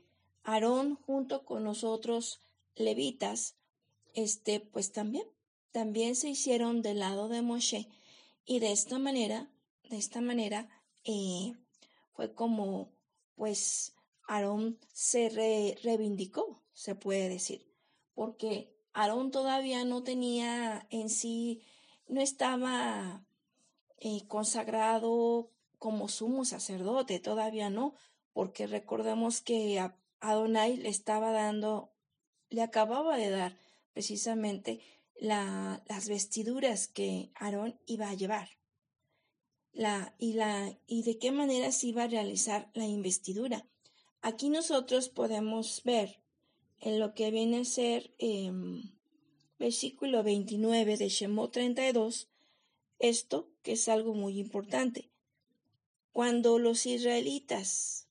Aarón 0.44 0.96
junto 0.96 1.44
con 1.44 1.66
nosotros 1.66 2.40
levitas, 2.76 3.56
este, 4.14 4.62
pues 4.62 4.94
también, 4.94 5.28
también 5.72 6.16
se 6.16 6.30
hicieron 6.30 6.82
del 6.82 7.00
lado 7.00 7.28
de 7.28 7.42
Moshe 7.42 7.90
y 8.46 8.60
de 8.60 8.72
esta 8.72 9.00
manera, 9.00 9.50
de 9.90 9.98
esta 9.98 10.22
manera, 10.22 10.70
eh, 11.04 11.54
fue 12.14 12.34
como, 12.34 12.92
pues, 13.36 13.96
Aarón 14.28 14.80
se 14.94 15.30
reivindicó, 15.84 16.62
se 16.74 16.96
puede 16.96 17.30
decir, 17.30 17.68
porque 18.14 18.74
Aarón 18.94 19.32
todavía 19.32 19.84
no 19.86 20.04
tenía 20.04 20.88
en 20.90 21.10
sí, 21.10 21.62
no 22.08 22.22
estaba 22.22 23.26
eh, 23.98 24.26
consagrado 24.28 25.50
como 25.80 26.08
sumo 26.08 26.46
sacerdote, 26.46 27.20
todavía 27.20 27.70
no, 27.70 27.96
porque 28.34 28.68
recordemos 28.68 29.42
que 29.42 29.80
a 29.80 29.98
Adonai 30.20 30.78
le 30.78 30.90
estaba 30.90 31.32
dando, 31.32 31.92
le 32.50 32.62
acababa 32.62 33.18
de 33.18 33.30
dar 33.30 33.58
precisamente 33.94 34.82
la, 35.20 35.84
las 35.88 36.10
vestiduras 36.10 36.88
que 36.88 37.32
Aarón 37.36 37.80
iba 37.86 38.10
a 38.10 38.16
llevar. 38.16 38.50
La, 39.74 40.16
y, 40.18 40.34
la, 40.34 40.78
y 40.88 41.04
de 41.04 41.18
qué 41.18 41.32
manera 41.32 41.72
se 41.72 41.88
iba 41.88 42.04
a 42.04 42.08
realizar 42.08 42.70
la 42.74 42.86
investidura. 42.86 43.66
Aquí 44.22 44.50
nosotros 44.50 45.10
podemos 45.10 45.82
ver 45.84 46.22
en 46.80 47.00
lo 47.00 47.14
que 47.14 47.32
viene 47.32 47.60
a 47.60 47.66
ser 47.66 48.14
eh, 48.18 48.52
versículo 49.62 50.24
29 50.24 50.98
de 50.98 51.08
Shemot 51.08 51.52
32, 51.52 52.28
esto 52.98 53.52
que 53.62 53.74
es 53.74 53.88
algo 53.88 54.16
muy 54.16 54.40
importante. 54.40 55.12
Cuando 56.12 56.58
los 56.58 56.88
israelitas 56.88 58.08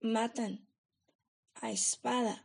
matan 0.00 0.66
a 1.54 1.70
espada 1.70 2.44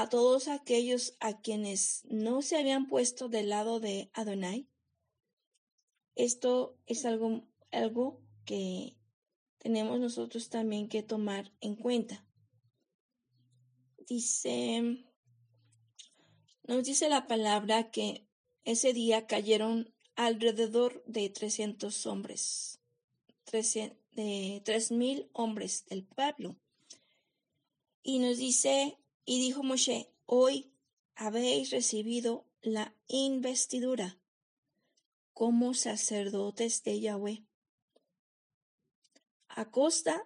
a 0.00 0.08
todos 0.08 0.48
aquellos 0.48 1.16
a 1.20 1.40
quienes 1.40 2.02
no 2.04 2.42
se 2.42 2.56
habían 2.56 2.86
puesto 2.86 3.28
del 3.28 3.48
lado 3.48 3.80
de 3.80 4.10
Adonai, 4.14 4.68
esto 6.14 6.78
es 6.86 7.04
algo, 7.04 7.46
algo 7.70 8.20
que 8.44 8.96
tenemos 9.58 9.98
nosotros 9.98 10.48
también 10.48 10.88
que 10.88 11.02
tomar 11.02 11.52
en 11.60 11.76
cuenta 11.76 12.24
dice, 14.06 15.04
nos 16.66 16.84
dice 16.84 17.08
la 17.08 17.26
palabra 17.26 17.90
que 17.90 18.26
ese 18.64 18.92
día 18.92 19.26
cayeron 19.26 19.94
alrededor 20.16 21.02
de 21.06 21.28
300 21.28 22.06
hombres, 22.06 22.80
de 24.12 24.62
tres 24.64 24.90
mil 24.90 25.28
hombres 25.32 25.86
del 25.86 26.04
pueblo. 26.04 26.56
Y 28.02 28.18
nos 28.18 28.38
dice, 28.38 28.98
y 29.24 29.38
dijo 29.38 29.62
Moshe, 29.62 30.10
hoy 30.26 30.72
habéis 31.14 31.70
recibido 31.70 32.44
la 32.62 32.94
investidura 33.08 34.18
como 35.32 35.74
sacerdotes 35.74 36.82
de 36.82 37.00
Yahweh. 37.00 37.44
A 39.48 39.70
costa 39.70 40.24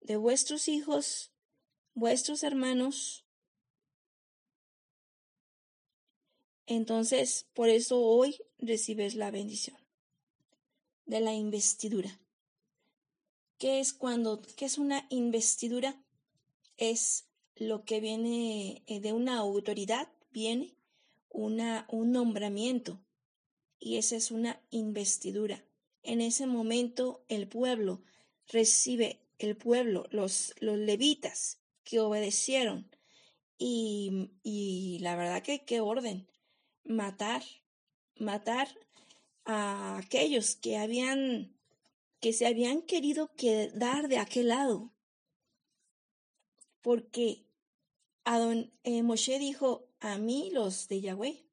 de 0.00 0.16
vuestros 0.16 0.68
hijos 0.68 1.30
vuestros 1.94 2.42
hermanos. 2.42 3.24
Entonces, 6.66 7.46
por 7.52 7.68
eso 7.68 8.00
hoy 8.00 8.40
recibes 8.58 9.14
la 9.14 9.30
bendición 9.30 9.76
de 11.06 11.20
la 11.20 11.34
investidura. 11.34 12.20
¿Qué 13.58 13.80
es 13.80 13.92
cuando, 13.92 14.40
qué 14.56 14.64
es 14.64 14.78
una 14.78 15.06
investidura? 15.10 16.02
Es 16.76 17.29
lo 17.56 17.84
que 17.84 18.00
viene 18.00 18.82
eh, 18.86 19.00
de 19.00 19.12
una 19.12 19.38
autoridad, 19.38 20.08
viene 20.30 20.76
una, 21.28 21.86
un 21.90 22.12
nombramiento 22.12 23.00
y 23.78 23.96
esa 23.96 24.16
es 24.16 24.30
una 24.30 24.60
investidura. 24.70 25.64
En 26.02 26.20
ese 26.20 26.46
momento 26.46 27.24
el 27.28 27.48
pueblo 27.48 28.02
recibe, 28.48 29.20
el 29.38 29.56
pueblo, 29.56 30.06
los, 30.10 30.54
los 30.60 30.78
levitas 30.78 31.60
que 31.82 32.00
obedecieron. 32.00 32.90
Y, 33.58 34.30
y 34.42 34.98
la 35.00 35.16
verdad 35.16 35.42
que 35.42 35.64
qué 35.64 35.80
orden, 35.80 36.26
matar, 36.84 37.42
matar 38.16 38.68
a 39.44 39.98
aquellos 39.98 40.56
que 40.56 40.78
habían, 40.78 41.54
que 42.20 42.32
se 42.32 42.46
habían 42.46 42.82
querido 42.82 43.34
quedar 43.34 44.08
de 44.08 44.18
aquel 44.18 44.48
lado. 44.48 44.92
Porque 46.80 47.46
a 48.24 48.38
don 48.38 48.72
eh, 48.84 49.02
Moshe 49.02 49.38
dijo, 49.38 49.88
a 50.00 50.18
mí 50.18 50.50
los 50.52 50.88
de 50.88 51.00
Yahweh. 51.00 51.46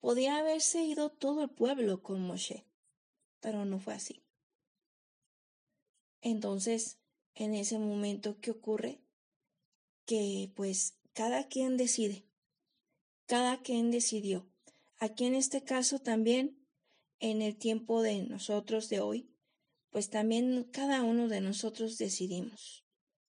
Podía 0.00 0.38
haberse 0.38 0.82
ido 0.82 1.10
todo 1.10 1.42
el 1.42 1.50
pueblo 1.50 2.02
con 2.02 2.22
Moshe, 2.22 2.64
pero 3.40 3.64
no 3.64 3.78
fue 3.78 3.94
así. 3.94 4.22
Entonces, 6.22 6.98
en 7.34 7.54
ese 7.54 7.78
momento 7.78 8.40
que 8.40 8.50
ocurre 8.50 9.00
que 10.04 10.52
pues 10.54 10.96
cada 11.12 11.48
quien 11.48 11.76
decide, 11.76 12.24
cada 13.26 13.60
quien 13.62 13.90
decidió. 13.90 14.46
Aquí 14.98 15.24
en 15.24 15.34
este 15.34 15.62
caso 15.62 15.98
también, 15.98 16.58
en 17.18 17.42
el 17.42 17.56
tiempo 17.56 18.02
de 18.02 18.22
nosotros 18.22 18.88
de 18.88 19.00
hoy, 19.00 19.30
pues 19.90 20.10
también 20.10 20.64
cada 20.72 21.02
uno 21.02 21.28
de 21.28 21.40
nosotros 21.40 21.98
decidimos. 21.98 22.79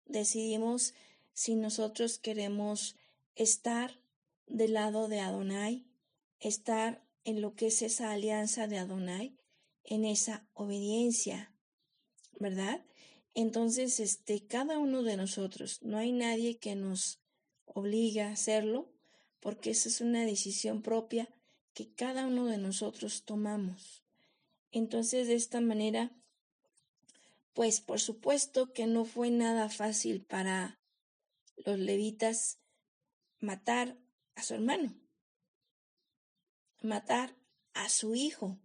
Decidimos 0.10 0.96
si 1.34 1.56
nosotros 1.56 2.18
queremos 2.18 2.98
estar 3.36 4.00
del 4.48 4.74
lado 4.74 5.08
de 5.08 5.20
Adonai, 5.20 5.86
estar 6.40 7.06
en 7.24 7.42
lo 7.42 7.54
que 7.56 7.68
es 7.68 7.84
esa 7.84 8.12
alianza 8.12 8.68
de 8.68 8.80
Adonai, 8.80 9.38
en 9.84 10.06
esa 10.06 10.48
obediencia, 10.54 11.54
¿verdad? 12.40 12.84
Entonces, 13.36 14.00
este, 14.00 14.46
cada 14.48 14.80
uno 14.80 15.04
de 15.04 15.16
nosotros, 15.16 15.80
no 15.84 16.00
hay 16.00 16.12
nadie 16.12 16.58
que 16.58 16.76
nos 16.76 17.20
obligue 17.66 18.22
a 18.22 18.32
hacerlo, 18.32 18.92
porque 19.40 19.70
esa 19.70 19.90
es 19.90 20.02
una 20.02 20.26
decisión 20.26 20.82
propia 20.82 21.30
que 21.76 21.94
cada 21.94 22.26
uno 22.26 22.48
de 22.48 22.58
nosotros 22.58 23.24
tomamos. 23.26 24.04
Entonces, 24.72 25.28
de 25.28 25.36
esta 25.36 25.62
manera, 25.62 26.12
pues 27.54 27.82
por 27.82 28.00
supuesto 28.00 28.74
que 28.74 28.88
no 28.88 29.06
fue 29.06 29.32
nada 29.32 29.70
fácil 29.70 30.24
para 30.24 30.80
los 31.58 31.78
levitas 31.78 32.60
matar 33.40 33.98
a 34.36 34.44
su 34.44 34.54
hermano, 34.54 34.94
matar 36.82 37.36
a 37.74 37.90
su 37.90 38.16
hijo, 38.16 38.60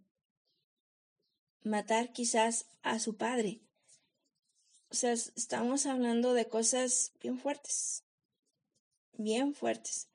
matar 1.63 2.13
quizás 2.13 2.67
a 2.81 2.99
su 2.99 3.17
padre. 3.17 3.61
O 4.89 4.95
sea, 4.95 5.11
estamos 5.13 5.85
hablando 5.85 6.33
de 6.33 6.47
cosas 6.47 7.11
bien 7.19 7.39
fuertes, 7.39 8.03
bien 9.13 9.53
fuertes. 9.53 10.09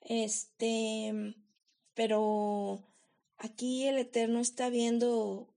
Este, 0.00 1.34
pero 1.94 2.84
aquí 3.36 3.86
el 3.86 3.98
Eterno 3.98 4.40
está 4.40 4.68
viendo, 4.68 5.52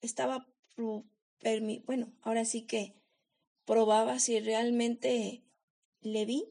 estaba, 0.00 0.46
bueno, 1.84 2.12
ahora 2.22 2.44
sí 2.44 2.62
que 2.62 2.94
probaba 3.64 4.18
si 4.18 4.40
realmente 4.40 5.42
Leví 6.00 6.46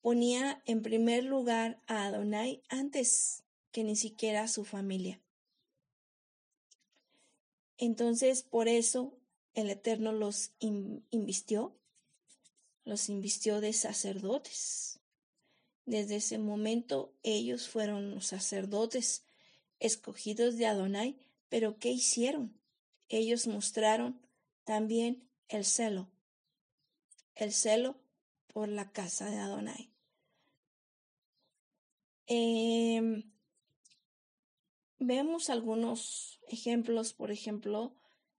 ponía 0.00 0.62
en 0.66 0.82
primer 0.82 1.24
lugar 1.24 1.82
a 1.86 2.06
Adonai 2.06 2.62
antes 2.68 3.44
que 3.72 3.84
ni 3.84 3.96
siquiera 3.96 4.42
a 4.42 4.48
su 4.48 4.64
familia. 4.64 5.20
Entonces, 7.76 8.42
por 8.42 8.68
eso 8.68 9.16
el 9.54 9.70
Eterno 9.70 10.12
los 10.12 10.52
invistió, 10.58 11.76
los 12.84 13.08
invistió 13.08 13.60
de 13.60 13.72
sacerdotes. 13.72 15.00
Desde 15.86 16.16
ese 16.16 16.38
momento 16.38 17.14
ellos 17.22 17.68
fueron 17.68 18.14
los 18.14 18.26
sacerdotes 18.26 19.22
escogidos 19.78 20.56
de 20.56 20.66
Adonai, 20.66 21.16
pero 21.48 21.78
¿qué 21.78 21.90
hicieron? 21.90 22.57
Ellos 23.08 23.46
mostraron 23.46 24.20
también 24.64 25.28
el 25.48 25.64
celo, 25.64 26.10
el 27.34 27.52
celo 27.52 27.96
por 28.48 28.68
la 28.68 28.92
casa 28.92 29.30
de 29.30 29.38
Adonai. 29.38 29.90
Em, 32.26 33.32
vemos 34.98 35.48
algunos 35.48 36.40
ejemplos, 36.48 37.14
por 37.14 37.30
ejemplo, 37.30 37.96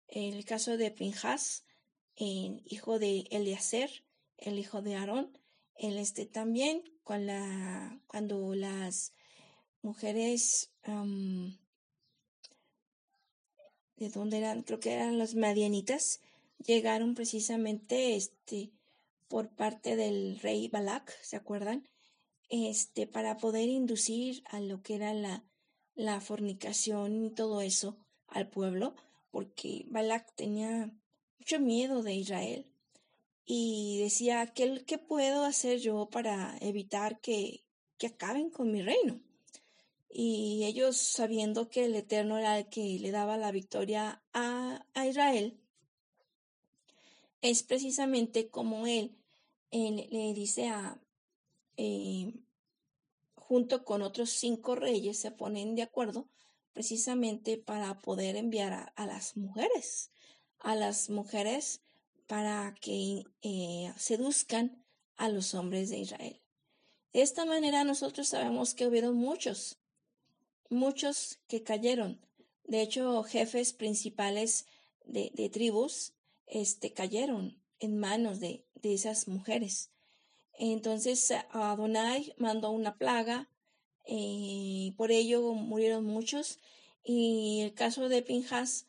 el 0.08 0.46
caso 0.46 0.78
de 0.78 0.92
Pinjas, 0.92 1.66
el 2.16 2.62
hijo 2.66 3.00
de 3.00 3.28
Eliezer, 3.32 4.06
el 4.38 4.60
hijo 4.60 4.82
de 4.82 4.96
Aarón, 4.96 5.38
el 5.76 5.98
este 5.98 6.26
también 6.26 6.84
cuando 7.04 8.54
las 8.54 9.14
mujeres 9.82 10.72
de 14.00 14.10
dónde 14.10 14.38
eran, 14.38 14.64
creo 14.64 14.80
que 14.80 14.94
eran 14.94 15.18
las 15.18 15.36
madianitas, 15.36 16.22
llegaron 16.66 17.16
precisamente 17.16 18.16
este 18.16 18.72
por 19.28 19.50
parte 19.50 19.96
del 19.96 20.40
rey 20.40 20.68
Balak, 20.70 21.12
¿se 21.22 21.36
acuerdan? 21.36 21.88
Este, 22.50 23.06
para 23.06 23.38
poder 23.38 23.70
inducir 23.70 24.42
a 24.50 24.60
lo 24.60 24.82
que 24.82 24.96
era 24.96 25.14
la, 25.14 25.44
la 25.94 26.20
fornicación 26.20 27.26
y 27.26 27.30
todo 27.30 27.62
eso 27.62 27.98
al 28.28 28.50
pueblo, 28.50 28.96
porque 29.30 29.86
Balak 29.90 30.34
tenía 30.36 30.92
mucho 31.38 31.60
miedo 31.60 32.02
de 32.02 32.16
Israel 32.16 32.66
y 33.46 34.00
decía, 34.00 34.48
¿qué, 34.48 34.84
qué 34.86 34.98
puedo 34.98 35.44
hacer 35.44 35.80
yo 35.80 36.10
para 36.10 36.58
evitar 36.62 37.20
que, 37.20 37.64
que 37.98 38.08
acaben 38.08 38.50
con 38.50 38.72
mi 38.72 38.82
reino? 38.82 39.22
Y 40.10 40.66
ellos, 40.66 40.98
sabiendo 40.98 41.70
que 41.70 41.86
el 41.86 41.96
Eterno 41.96 42.38
era 42.38 42.58
el 42.58 42.68
que 42.70 42.98
le 43.00 43.12
daba 43.12 43.38
la 43.38 43.52
victoria 43.52 44.24
a, 44.34 44.86
a 44.94 45.08
Israel, 45.08 45.60
es 47.42 47.64
precisamente 47.64 48.50
como 48.50 48.88
él 48.88 49.16
le 49.72 50.34
dice 50.34 50.68
a, 50.68 51.00
eh, 51.78 52.34
junto 53.36 53.86
con 53.86 54.02
otros 54.02 54.32
cinco 54.32 54.76
reyes, 54.76 55.20
se 55.20 55.32
ponen 55.32 55.76
de 55.76 55.84
acuerdo 55.84 56.28
precisamente 56.74 57.58
para 57.58 58.00
poder 58.00 58.36
enviar 58.36 58.94
a, 58.96 59.06
las 59.06 59.38
mujeres, 59.38 60.12
a 60.60 60.76
las 60.76 61.10
mujeres 61.10 61.82
para 62.28 62.76
que 62.80 63.24
eh, 63.42 63.92
seduzcan 63.98 64.86
a 65.18 65.30
los 65.30 65.56
hombres 65.56 65.90
de 65.90 66.00
Israel. 66.00 66.42
De 67.12 67.22
esta 67.22 67.44
manera 67.46 67.84
nosotros 67.84 68.28
sabemos 68.28 68.76
que 68.76 68.86
hubieron 68.86 69.16
muchos, 69.16 69.79
muchos 70.70 71.40
que 71.48 71.64
cayeron. 71.64 72.20
De 72.66 72.82
hecho, 72.82 73.24
jefes 73.24 73.74
principales 73.74 74.66
de, 75.06 75.50
tribus 75.52 76.14
este, 76.46 76.94
cayeron 76.94 77.58
en 77.80 77.98
manos 77.98 78.40
de, 78.40 78.64
de 78.76 78.94
esas 78.94 79.28
mujeres. 79.28 79.90
Entonces 80.60 81.34
Adonai 81.52 82.34
mandó 82.38 82.72
una 82.72 82.98
plaga, 82.98 83.50
eh, 84.06 84.94
por 84.98 85.12
ello 85.12 85.54
murieron 85.54 86.04
muchos. 86.06 86.60
Y 87.04 87.62
el 87.62 87.74
caso 87.74 88.10
de 88.10 88.22
Pinjas, 88.22 88.86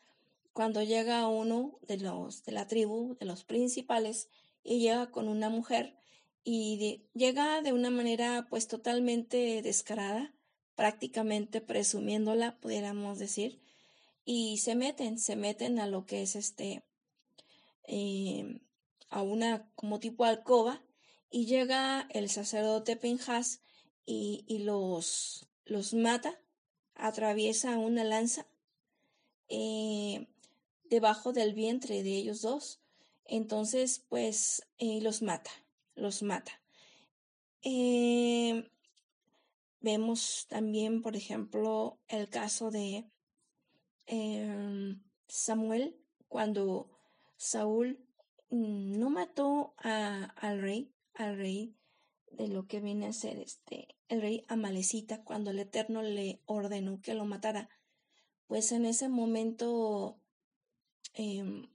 cuando 0.53 0.83
llega 0.83 1.27
uno 1.27 1.79
de 1.87 1.97
los 1.97 2.43
de 2.43 2.51
la 2.51 2.67
tribu, 2.67 3.15
de 3.19 3.25
los 3.25 3.43
principales, 3.45 4.27
y 4.63 4.79
llega 4.79 5.11
con 5.11 5.27
una 5.29 5.49
mujer, 5.49 5.95
y 6.43 7.03
llega 7.13 7.61
de 7.61 7.71
una 7.71 7.89
manera 7.89 8.47
pues 8.49 8.67
totalmente 8.67 9.61
descarada, 9.61 10.33
prácticamente 10.75 11.61
presumiéndola, 11.61 12.59
pudiéramos 12.59 13.19
decir, 13.19 13.61
y 14.25 14.57
se 14.57 14.75
meten, 14.75 15.19
se 15.19 15.35
meten 15.35 15.79
a 15.79 15.87
lo 15.87 16.05
que 16.05 16.21
es 16.21 16.35
este, 16.35 16.83
eh, 17.87 18.61
a 19.09 19.21
una 19.21 19.69
como 19.75 19.99
tipo 19.99 20.25
alcoba 20.25 20.81
y 21.29 21.45
llega 21.45 22.07
el 22.11 22.29
sacerdote 22.29 22.95
Pinjas 22.95 23.61
y, 24.05 24.43
y 24.47 24.59
los, 24.59 25.47
los 25.65 25.93
mata, 25.93 26.39
atraviesa 26.95 27.77
una 27.77 28.03
lanza 28.03 28.47
eh, 29.49 30.27
debajo 30.85 31.33
del 31.33 31.53
vientre 31.53 32.03
de 32.03 32.17
ellos 32.17 32.41
dos. 32.41 32.79
Entonces, 33.25 34.05
pues, 34.09 34.67
eh, 34.77 35.01
los 35.01 35.21
mata, 35.21 35.51
los 35.95 36.21
mata. 36.21 36.51
Eh, 37.61 38.69
vemos 39.81 40.45
también, 40.47 41.01
por 41.01 41.15
ejemplo, 41.15 41.99
el 42.07 42.29
caso 42.29 42.71
de 42.71 43.05
em, 44.05 45.01
Samuel, 45.27 45.97
cuando 46.27 46.89
Saúl 47.37 47.99
Mm, 48.51 48.99
no 48.99 49.09
mató 49.09 49.73
a, 49.77 50.25
al 50.35 50.61
rey, 50.61 50.93
al 51.13 51.37
rey 51.37 51.73
de 52.31 52.49
lo 52.49 52.67
que 52.67 52.81
viene 52.81 53.07
a 53.07 53.13
ser 53.13 53.39
este, 53.39 53.87
el 54.09 54.21
rey 54.21 54.43
Amalecita, 54.49 55.23
cuando 55.23 55.51
el 55.51 55.59
Eterno 55.59 56.01
le 56.01 56.41
ordenó 56.45 57.01
que 57.01 57.13
lo 57.13 57.23
matara, 57.25 57.69
pues 58.47 58.73
en 58.73 58.85
ese 58.85 59.07
momento, 59.07 60.19
em, 61.13 61.69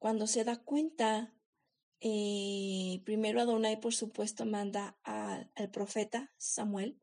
cuando 0.00 0.26
se 0.26 0.42
da 0.42 0.56
cuenta, 0.56 1.32
eh, 2.00 3.00
primero 3.04 3.40
Adonai, 3.40 3.80
por 3.80 3.94
supuesto, 3.94 4.44
manda 4.44 4.98
al 5.02 5.70
profeta 5.72 6.32
Samuel, 6.36 7.00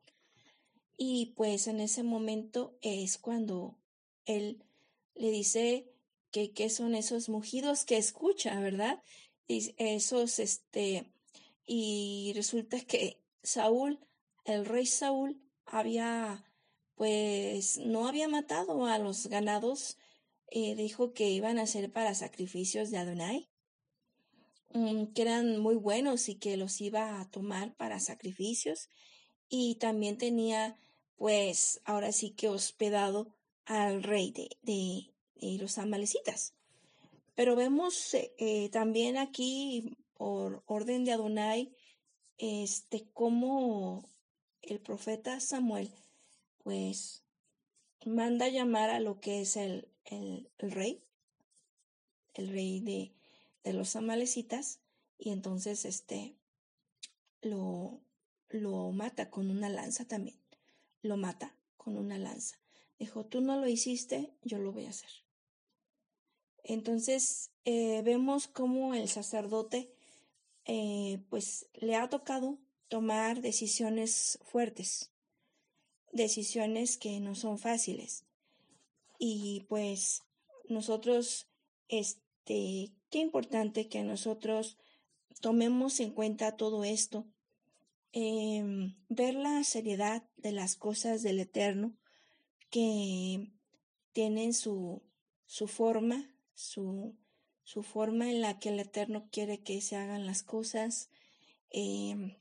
y 0.97 1.33
pues 1.35 1.67
en 1.67 1.79
ese 1.79 2.03
momento 2.03 2.77
es 2.81 3.17
cuando 3.17 3.77
él 4.25 4.63
le 5.13 5.31
dice 5.31 5.91
qué 6.31 6.69
son 6.69 6.95
esos 6.95 7.29
mugidos 7.29 7.85
que 7.85 7.97
escucha, 7.97 8.59
¿verdad? 8.59 9.01
Y 9.47 9.73
esos, 9.77 10.39
este, 10.39 11.11
y 11.65 12.33
resulta 12.35 12.81
que 12.81 13.21
Saúl, 13.41 13.99
el 14.43 14.65
rey 14.65 14.85
Saúl, 14.85 15.41
había, 15.65 16.45
pues, 16.95 17.77
no 17.77 18.07
había 18.07 18.27
matado 18.27 18.85
a 18.85 18.97
los 18.99 19.27
ganados, 19.27 19.97
eh, 20.47 20.75
dijo 20.75 21.13
que 21.13 21.29
iban 21.29 21.57
a 21.57 21.67
ser 21.67 21.91
para 21.91 22.13
sacrificios 22.15 22.91
de 22.91 22.97
Adonai, 22.97 23.49
mm, 24.74 25.07
que 25.13 25.22
eran 25.22 25.59
muy 25.59 25.76
buenos 25.76 26.30
y 26.30 26.36
que 26.36 26.57
los 26.57 26.82
iba 26.82 27.20
a 27.20 27.30
tomar 27.30 27.76
para 27.76 27.99
sacrificios, 27.99 28.89
y 29.49 29.76
también 29.76 30.18
tenía, 30.18 30.78
pues, 31.18 31.82
ahora 31.86 32.11
sí 32.11 32.32
que 32.32 32.49
hospedado 32.49 33.36
al 33.66 34.03
rey 34.03 34.32
de, 34.32 34.49
de, 34.61 35.57
los 35.57 35.78
amalecitas. 35.78 36.53
Pero 37.36 37.55
vemos 37.55 38.13
eh, 38.13 38.34
eh, 38.38 38.70
también 38.70 39.18
aquí, 39.18 39.97
por 40.16 40.63
orden 40.66 41.05
de 41.05 41.11
Adonai, 41.11 41.76
este, 42.38 43.07
cómo 43.13 44.09
el 44.61 44.80
profeta 44.80 45.39
Samuel, 45.39 45.91
pues, 46.63 47.24
manda 48.05 48.47
llamar 48.47 48.89
a 48.89 48.99
lo 48.99 49.20
que 49.20 49.41
es 49.41 49.57
el, 49.57 49.88
el, 50.05 50.47
rey, 50.59 51.03
el 52.34 52.49
rey 52.49 52.80
de, 52.80 53.13
de, 53.66 53.74
los 53.74 53.95
amalecitas, 53.95 54.80
y 55.18 55.32
entonces, 55.32 55.86
este, 55.86 56.38
lo, 57.41 58.01
lo 58.49 58.91
mata 58.91 59.30
con 59.30 59.51
una 59.51 59.70
lanza 59.70 60.07
también, 60.07 60.39
lo 61.01 61.18
mata 61.18 61.55
con 61.78 61.97
una 61.97 62.18
lanza. 62.18 62.59
Dijo, 62.97 63.26
tú 63.26 63.41
no 63.41 63.59
lo 63.59 63.68
hiciste, 63.68 64.34
yo 64.41 64.57
lo 64.57 64.72
voy 64.72 64.86
a 64.86 64.89
hacer. 64.89 65.09
Entonces 66.68 67.51
eh, 67.66 68.01
vemos 68.03 68.47
cómo 68.47 68.95
el 68.95 69.07
sacerdote 69.07 69.93
eh, 70.66 71.24
pues 71.30 71.68
le 71.74 71.95
ha 71.95 72.09
tocado 72.09 72.57
tomar 72.88 73.41
decisiones 73.41 74.39
fuertes, 74.43 75.11
decisiones 76.11 76.97
que 76.97 77.20
no 77.20 77.36
son 77.36 77.59
fáciles. 77.59 78.26
Y 79.20 79.66
pues 79.70 80.24
nosotros, 80.68 81.47
este, 81.88 82.91
qué 83.09 83.19
importante 83.19 83.87
que 83.87 84.03
nosotros 84.03 84.77
tomemos 85.41 85.99
en 85.99 86.11
cuenta 86.11 86.55
todo 86.55 86.83
esto, 86.83 87.25
em, 88.11 88.95
ver 89.09 89.35
la 89.35 89.63
seriedad 89.63 90.23
de 90.37 90.51
las 90.51 90.75
cosas 90.75 91.21
del 91.21 91.39
Eterno 91.39 91.93
que 92.69 93.51
tienen 94.13 94.53
su, 94.53 95.01
su 95.45 95.67
forma, 95.67 96.33
su, 96.53 97.15
su 97.63 97.83
forma 97.83 98.29
en 98.29 98.41
la 98.41 98.59
que 98.59 98.69
el 98.69 98.79
Eterno 98.79 99.27
quiere 99.31 99.61
que 99.61 99.81
se 99.81 99.97
hagan 99.97 100.25
las 100.25 100.43
cosas, 100.43 101.09
em, 101.69 102.35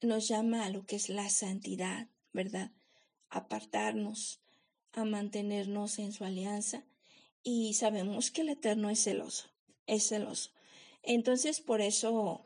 nos 0.00 0.26
llama 0.28 0.64
a 0.64 0.70
lo 0.70 0.84
que 0.86 0.96
es 0.96 1.08
la 1.08 1.28
santidad, 1.28 2.08
¿verdad? 2.32 2.72
Apartarnos, 3.28 4.40
a 4.92 5.04
mantenernos 5.04 5.98
en 5.98 6.12
su 6.12 6.24
alianza 6.24 6.84
y 7.42 7.74
sabemos 7.74 8.30
que 8.30 8.42
el 8.42 8.50
Eterno 8.50 8.90
es 8.90 9.02
celoso, 9.02 9.50
es 9.86 10.08
celoso. 10.08 10.50
Entonces, 11.02 11.60
por 11.60 11.80
eso, 11.80 12.44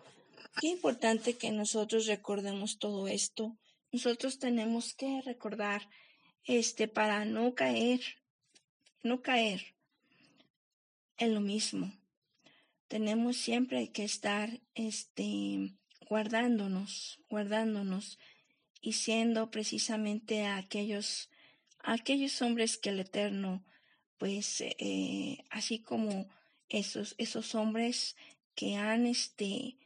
qué 0.61 0.69
importante 0.69 1.35
que 1.35 1.51
nosotros 1.51 2.07
recordemos 2.07 2.79
todo 2.79 3.07
esto. 3.09 3.57
Nosotros 3.93 4.39
tenemos 4.39 4.95
que 4.95 5.21
recordar, 5.23 5.89
este, 6.45 6.89
para 6.89 7.25
no 7.25 7.55
caer, 7.55 8.01
no 9.03 9.23
caer 9.23 9.75
en 11.19 11.35
lo 11.35 11.41
mismo. 11.41 11.93
Tenemos 12.89 13.37
siempre 13.37 13.91
que 13.91 14.05
estar, 14.05 14.61
este, 14.75 15.75
guardándonos, 16.09 17.21
guardándonos 17.29 18.19
y 18.81 18.93
siendo 18.93 19.51
precisamente 19.51 20.47
aquellos, 20.47 21.29
aquellos 21.81 22.41
hombres 22.43 22.79
que 22.79 22.91
el 22.91 23.01
Eterno, 23.01 23.65
pues, 24.19 24.61
eh, 24.61 25.45
así 25.51 25.81
como 25.81 26.29
esos, 26.69 27.15
esos 27.19 27.55
hombres 27.55 28.17
que 28.55 28.77
han, 28.77 29.07
este, 29.07 29.77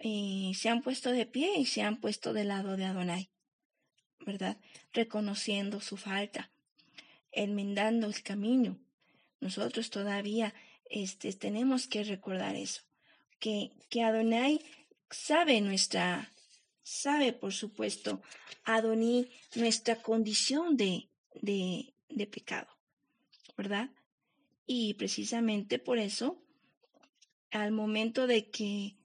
eh, 0.00 0.52
se 0.54 0.68
han 0.68 0.82
puesto 0.82 1.10
de 1.10 1.26
pie 1.26 1.58
y 1.58 1.66
se 1.66 1.82
han 1.82 2.00
puesto 2.00 2.32
del 2.32 2.48
lado 2.48 2.76
de 2.76 2.84
Adonai, 2.84 3.30
¿verdad? 4.20 4.58
Reconociendo 4.92 5.80
su 5.80 5.96
falta, 5.96 6.50
enmendando 7.32 8.06
el 8.06 8.22
camino. 8.22 8.78
Nosotros 9.40 9.90
todavía 9.90 10.54
este, 10.86 11.32
tenemos 11.32 11.86
que 11.86 12.04
recordar 12.04 12.54
eso, 12.54 12.82
que, 13.38 13.72
que 13.90 14.02
Adonai 14.02 14.60
sabe 15.10 15.60
nuestra, 15.60 16.32
sabe 16.82 17.32
por 17.32 17.52
supuesto, 17.52 18.22
Adoní, 18.64 19.28
nuestra 19.54 19.96
condición 19.96 20.76
de, 20.76 21.08
de, 21.34 21.94
de 22.08 22.26
pecado, 22.26 22.73
¿verdad? 23.56 23.90
Y 24.66 24.94
precisamente 24.94 25.78
por 25.78 25.98
eso, 25.98 26.42
al 27.50 27.72
momento 27.72 28.26
de 28.26 28.50
que 28.50 28.96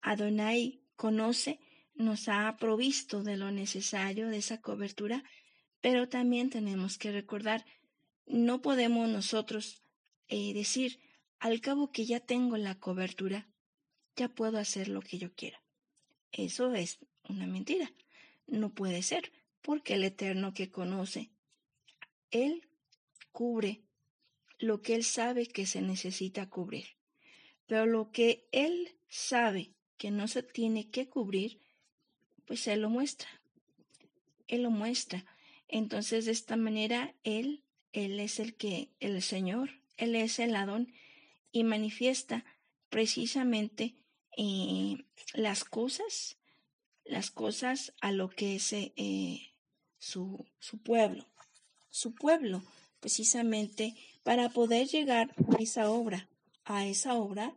Adonai 0.00 0.82
conoce, 0.96 1.60
nos 1.94 2.28
ha 2.28 2.56
provisto 2.58 3.22
de 3.22 3.36
lo 3.36 3.50
necesario, 3.50 4.28
de 4.28 4.38
esa 4.38 4.60
cobertura, 4.60 5.22
pero 5.80 6.08
también 6.08 6.50
tenemos 6.50 6.98
que 6.98 7.12
recordar, 7.12 7.64
no 8.26 8.62
podemos 8.62 9.08
nosotros 9.08 9.82
eh, 10.28 10.54
decir, 10.54 11.00
al 11.38 11.60
cabo 11.60 11.90
que 11.90 12.06
ya 12.06 12.20
tengo 12.20 12.56
la 12.56 12.78
cobertura, 12.78 13.48
ya 14.16 14.28
puedo 14.28 14.58
hacer 14.58 14.88
lo 14.88 15.00
que 15.00 15.18
yo 15.18 15.34
quiera. 15.34 15.62
Eso 16.30 16.72
es 16.74 16.98
una 17.28 17.46
mentira. 17.46 17.92
No 18.46 18.72
puede 18.72 19.02
ser, 19.02 19.32
porque 19.60 19.94
el 19.94 20.04
Eterno 20.04 20.54
que 20.54 20.70
conoce, 20.70 21.30
Él 22.30 22.68
cubre 23.32 23.82
lo 24.62 24.80
que 24.80 24.94
Él 24.94 25.02
sabe 25.02 25.46
que 25.46 25.66
se 25.66 25.82
necesita 25.82 26.48
cubrir. 26.48 26.86
Pero 27.66 27.84
lo 27.84 28.12
que 28.12 28.46
Él 28.52 28.96
sabe 29.08 29.72
que 29.98 30.12
no 30.12 30.28
se 30.28 30.44
tiene 30.44 30.88
que 30.88 31.08
cubrir, 31.08 31.60
pues 32.46 32.68
Él 32.68 32.82
lo 32.82 32.88
muestra. 32.88 33.28
Él 34.46 34.62
lo 34.62 34.70
muestra. 34.70 35.26
Entonces, 35.66 36.26
de 36.26 36.32
esta 36.32 36.56
manera, 36.56 37.12
Él, 37.24 37.64
Él 37.92 38.20
es 38.20 38.38
el 38.38 38.54
que, 38.54 38.90
el 39.00 39.20
Señor, 39.20 39.80
Él 39.96 40.14
es 40.14 40.38
el 40.38 40.54
Adón 40.54 40.92
y 41.50 41.64
manifiesta 41.64 42.44
precisamente 42.88 43.96
eh, 44.36 45.04
las 45.34 45.64
cosas, 45.64 46.36
las 47.04 47.32
cosas 47.32 47.94
a 48.00 48.12
lo 48.12 48.30
que 48.30 48.56
es 48.56 48.72
eh, 48.72 49.40
su, 49.98 50.46
su 50.60 50.78
pueblo, 50.78 51.26
su 51.90 52.14
pueblo, 52.14 52.62
precisamente 53.00 53.96
para 54.22 54.48
poder 54.48 54.86
llegar 54.88 55.34
a 55.56 55.62
esa 55.62 55.90
obra, 55.90 56.28
a 56.64 56.86
esa 56.86 57.14
obra 57.14 57.54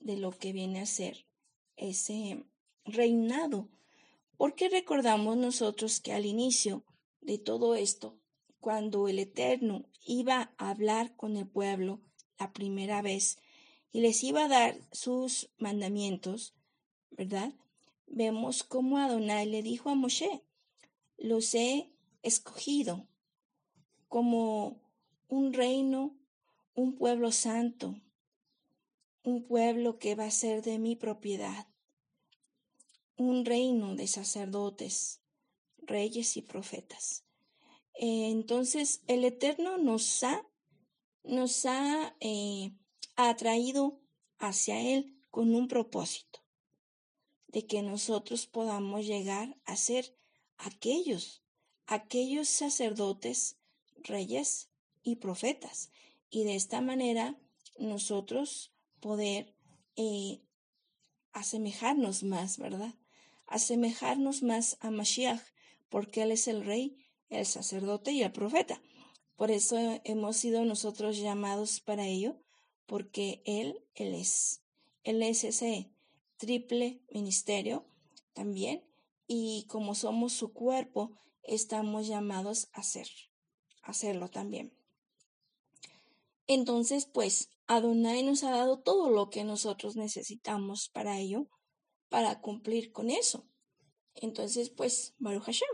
de 0.00 0.16
lo 0.16 0.30
que 0.30 0.52
viene 0.52 0.80
a 0.80 0.86
ser 0.86 1.26
ese 1.76 2.44
reinado. 2.84 3.68
Porque 4.36 4.68
recordamos 4.68 5.36
nosotros 5.36 6.00
que 6.00 6.12
al 6.12 6.26
inicio 6.26 6.84
de 7.20 7.38
todo 7.38 7.74
esto, 7.74 8.18
cuando 8.60 9.08
el 9.08 9.18
Eterno 9.18 9.84
iba 10.04 10.52
a 10.58 10.70
hablar 10.70 11.16
con 11.16 11.36
el 11.36 11.46
pueblo 11.46 12.00
la 12.38 12.52
primera 12.52 13.02
vez, 13.02 13.38
y 13.92 14.00
les 14.00 14.24
iba 14.24 14.44
a 14.44 14.48
dar 14.48 14.76
sus 14.90 15.50
mandamientos, 15.58 16.52
¿verdad? 17.10 17.54
Vemos 18.06 18.64
cómo 18.64 18.98
Adonai 18.98 19.46
le 19.46 19.62
dijo 19.62 19.88
a 19.88 19.94
Moshe, 19.94 20.42
los 21.16 21.54
he 21.54 21.90
escogido 22.22 23.06
como 24.08 24.80
un 25.34 25.52
reino, 25.52 26.16
un 26.74 26.94
pueblo 26.94 27.32
santo, 27.32 28.00
un 29.24 29.44
pueblo 29.44 29.98
que 29.98 30.14
va 30.14 30.26
a 30.26 30.30
ser 30.30 30.62
de 30.62 30.78
mi 30.78 30.94
propiedad, 30.94 31.66
un 33.16 33.44
reino 33.44 33.96
de 33.96 34.06
sacerdotes, 34.06 35.22
reyes 35.78 36.36
y 36.36 36.42
profetas. 36.42 37.24
Entonces 37.94 39.02
el 39.08 39.24
Eterno 39.24 39.76
nos 39.76 40.22
ha, 40.22 40.46
nos 41.24 41.66
ha 41.66 42.14
eh, 42.20 42.70
atraído 43.16 44.00
hacia 44.38 44.80
Él 44.80 45.20
con 45.32 45.52
un 45.52 45.66
propósito, 45.66 46.44
de 47.48 47.66
que 47.66 47.82
nosotros 47.82 48.46
podamos 48.46 49.04
llegar 49.04 49.58
a 49.64 49.74
ser 49.74 50.16
aquellos, 50.58 51.42
aquellos 51.86 52.48
sacerdotes, 52.48 53.58
reyes 53.96 54.70
y 55.04 55.16
profetas, 55.16 55.92
y 56.30 56.42
de 56.42 56.56
esta 56.56 56.80
manera 56.80 57.38
nosotros 57.78 58.72
poder 58.98 59.54
eh, 59.94 60.40
asemejarnos 61.32 62.24
más, 62.24 62.58
¿verdad? 62.58 62.94
Asemejarnos 63.46 64.42
más 64.42 64.78
a 64.80 64.90
Mashiach, 64.90 65.42
porque 65.88 66.22
Él 66.22 66.32
es 66.32 66.48
el 66.48 66.64
rey, 66.64 66.96
el 67.28 67.46
sacerdote 67.46 68.10
y 68.10 68.22
el 68.22 68.32
profeta. 68.32 68.80
Por 69.36 69.50
eso 69.50 69.76
hemos 70.04 70.36
sido 70.36 70.64
nosotros 70.64 71.18
llamados 71.18 71.80
para 71.80 72.06
ello, 72.06 72.40
porque 72.86 73.42
Él, 73.44 73.84
Él 73.94 74.14
es. 74.14 74.62
Él 75.02 75.22
es 75.22 75.44
ese 75.44 75.90
triple 76.38 77.02
ministerio 77.10 77.86
también 78.32 78.82
y 79.26 79.66
como 79.68 79.94
somos 79.94 80.32
su 80.32 80.52
cuerpo, 80.52 81.18
estamos 81.42 82.06
llamados 82.06 82.68
a 82.72 82.80
a 82.80 83.90
hacerlo 83.90 84.30
también. 84.30 84.72
Entonces, 86.46 87.06
pues, 87.06 87.50
Adonai 87.66 88.22
nos 88.22 88.44
ha 88.44 88.50
dado 88.50 88.80
todo 88.80 89.10
lo 89.10 89.30
que 89.30 89.44
nosotros 89.44 89.96
necesitamos 89.96 90.88
para 90.90 91.18
ello, 91.18 91.48
para 92.08 92.40
cumplir 92.40 92.92
con 92.92 93.10
eso. 93.10 93.46
Entonces, 94.14 94.70
pues, 94.70 95.14
Baruch 95.18 95.44
Hashem. 95.44 95.68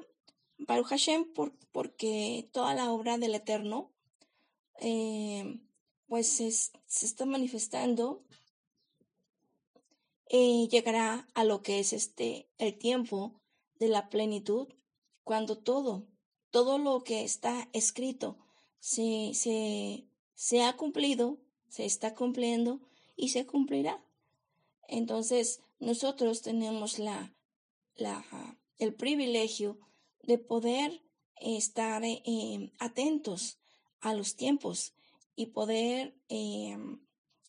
Baruch 0.59 0.87
Hashem 0.87 1.33
por, 1.33 1.57
porque 1.73 2.49
toda 2.53 2.75
la 2.75 2.93
obra 2.93 3.19
del 3.19 3.35
Eterno 3.35 3.93
eh, 4.81 5.61
pues 6.07 6.29
se, 6.29 6.49
está 6.49 7.25
manifestando, 7.25 8.25
eh, 10.29 10.67
llegará 10.69 11.29
a 11.35 11.45
lo 11.45 11.63
que 11.63 11.79
es 11.79 11.93
este 11.93 12.49
el 12.59 12.79
tiempo 12.79 13.41
de 13.79 13.89
la 13.89 14.09
plenitud, 14.09 14.69
cuando 15.23 15.59
todo, 15.59 16.09
todo 16.51 16.79
lo 16.79 17.05
que 17.05 17.23
está 17.23 17.69
escrito 17.73 18.39
se, 18.81 19.33
se, 19.35 20.09
se 20.41 20.63
ha 20.63 20.75
cumplido, 20.75 21.37
se 21.69 21.85
está 21.85 22.15
cumpliendo 22.15 22.81
y 23.15 23.29
se 23.29 23.45
cumplirá. 23.45 24.03
Entonces, 24.89 25.61
nosotros 25.81 26.41
tenemos 26.41 26.99
la, 26.99 27.35
la, 27.95 28.25
el 28.79 28.95
privilegio 28.95 29.79
de 30.23 30.39
poder 30.39 31.03
estar 31.37 32.03
eh, 32.07 32.73
atentos 32.79 33.59
a 34.01 34.15
los 34.15 34.35
tiempos 34.37 34.95
y 35.37 35.49
poder 35.49 36.17
em, 36.31 37.05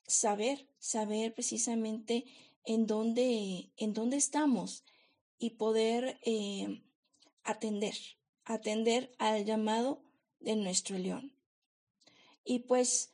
saber, 0.06 0.68
saber 0.78 1.34
precisamente 1.34 2.26
en 2.66 2.88
dónde, 2.88 3.72
en 3.78 3.94
dónde 3.94 4.18
estamos 4.18 4.84
y 5.40 5.52
poder 5.52 6.20
em, 6.24 6.84
atender, 7.46 7.96
atender 8.44 9.16
al 9.18 9.46
llamado 9.46 10.04
de 10.42 10.58
nuestro 10.58 10.98
león. 10.98 11.41
Y 12.44 12.60
pues 12.60 13.14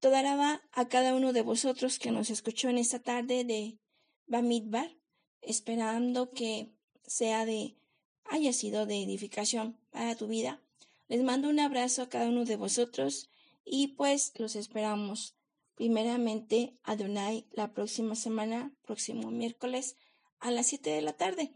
toda 0.00 0.60
a 0.72 0.88
cada 0.88 1.14
uno 1.14 1.32
de 1.32 1.42
vosotros 1.42 1.98
que 1.98 2.10
nos 2.10 2.30
escuchó 2.30 2.68
en 2.68 2.78
esta 2.78 3.00
tarde 3.00 3.44
de 3.44 3.78
Bamidbar, 4.26 4.96
esperando 5.40 6.30
que 6.30 6.72
sea 7.06 7.46
de 7.46 7.76
haya 8.24 8.52
sido 8.52 8.86
de 8.86 9.02
edificación 9.02 9.78
para 9.90 10.14
tu 10.14 10.28
vida. 10.28 10.62
Les 11.08 11.22
mando 11.22 11.48
un 11.48 11.60
abrazo 11.60 12.02
a 12.02 12.08
cada 12.08 12.28
uno 12.28 12.44
de 12.44 12.56
vosotros 12.56 13.30
y 13.64 13.88
pues 13.88 14.32
los 14.36 14.56
esperamos 14.56 15.34
primeramente 15.74 16.78
a 16.82 16.96
Donai 16.96 17.46
la 17.52 17.72
próxima 17.72 18.14
semana, 18.14 18.74
próximo 18.82 19.30
miércoles 19.30 19.96
a 20.38 20.50
las 20.50 20.66
7 20.66 20.90
de 20.90 21.02
la 21.02 21.14
tarde 21.14 21.54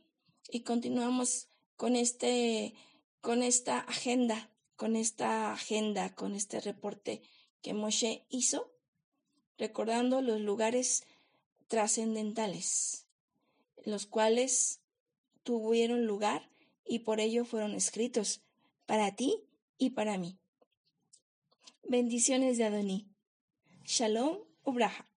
y 0.50 0.60
continuamos 0.60 1.48
con 1.76 1.96
este 1.96 2.74
con 3.20 3.42
esta 3.42 3.78
agenda, 3.78 4.50
con 4.82 4.96
esta 4.96 5.52
agenda, 5.52 6.12
con 6.12 6.34
este 6.34 6.60
reporte 6.60 7.22
que 7.62 7.72
Moshe 7.72 8.26
hizo, 8.30 8.74
recordando 9.56 10.22
los 10.22 10.40
lugares 10.40 11.04
trascendentales, 11.68 13.06
los 13.84 14.06
cuales 14.06 14.80
tuvieron 15.44 16.04
lugar 16.04 16.50
y 16.84 16.98
por 16.98 17.20
ello 17.20 17.44
fueron 17.44 17.74
escritos 17.74 18.42
para 18.84 19.14
ti 19.14 19.44
y 19.78 19.90
para 19.90 20.18
mí. 20.18 20.40
Bendiciones 21.84 22.58
de 22.58 22.64
Adoní. 22.64 23.08
Shalom 23.84 24.38
Ubraha. 24.64 25.11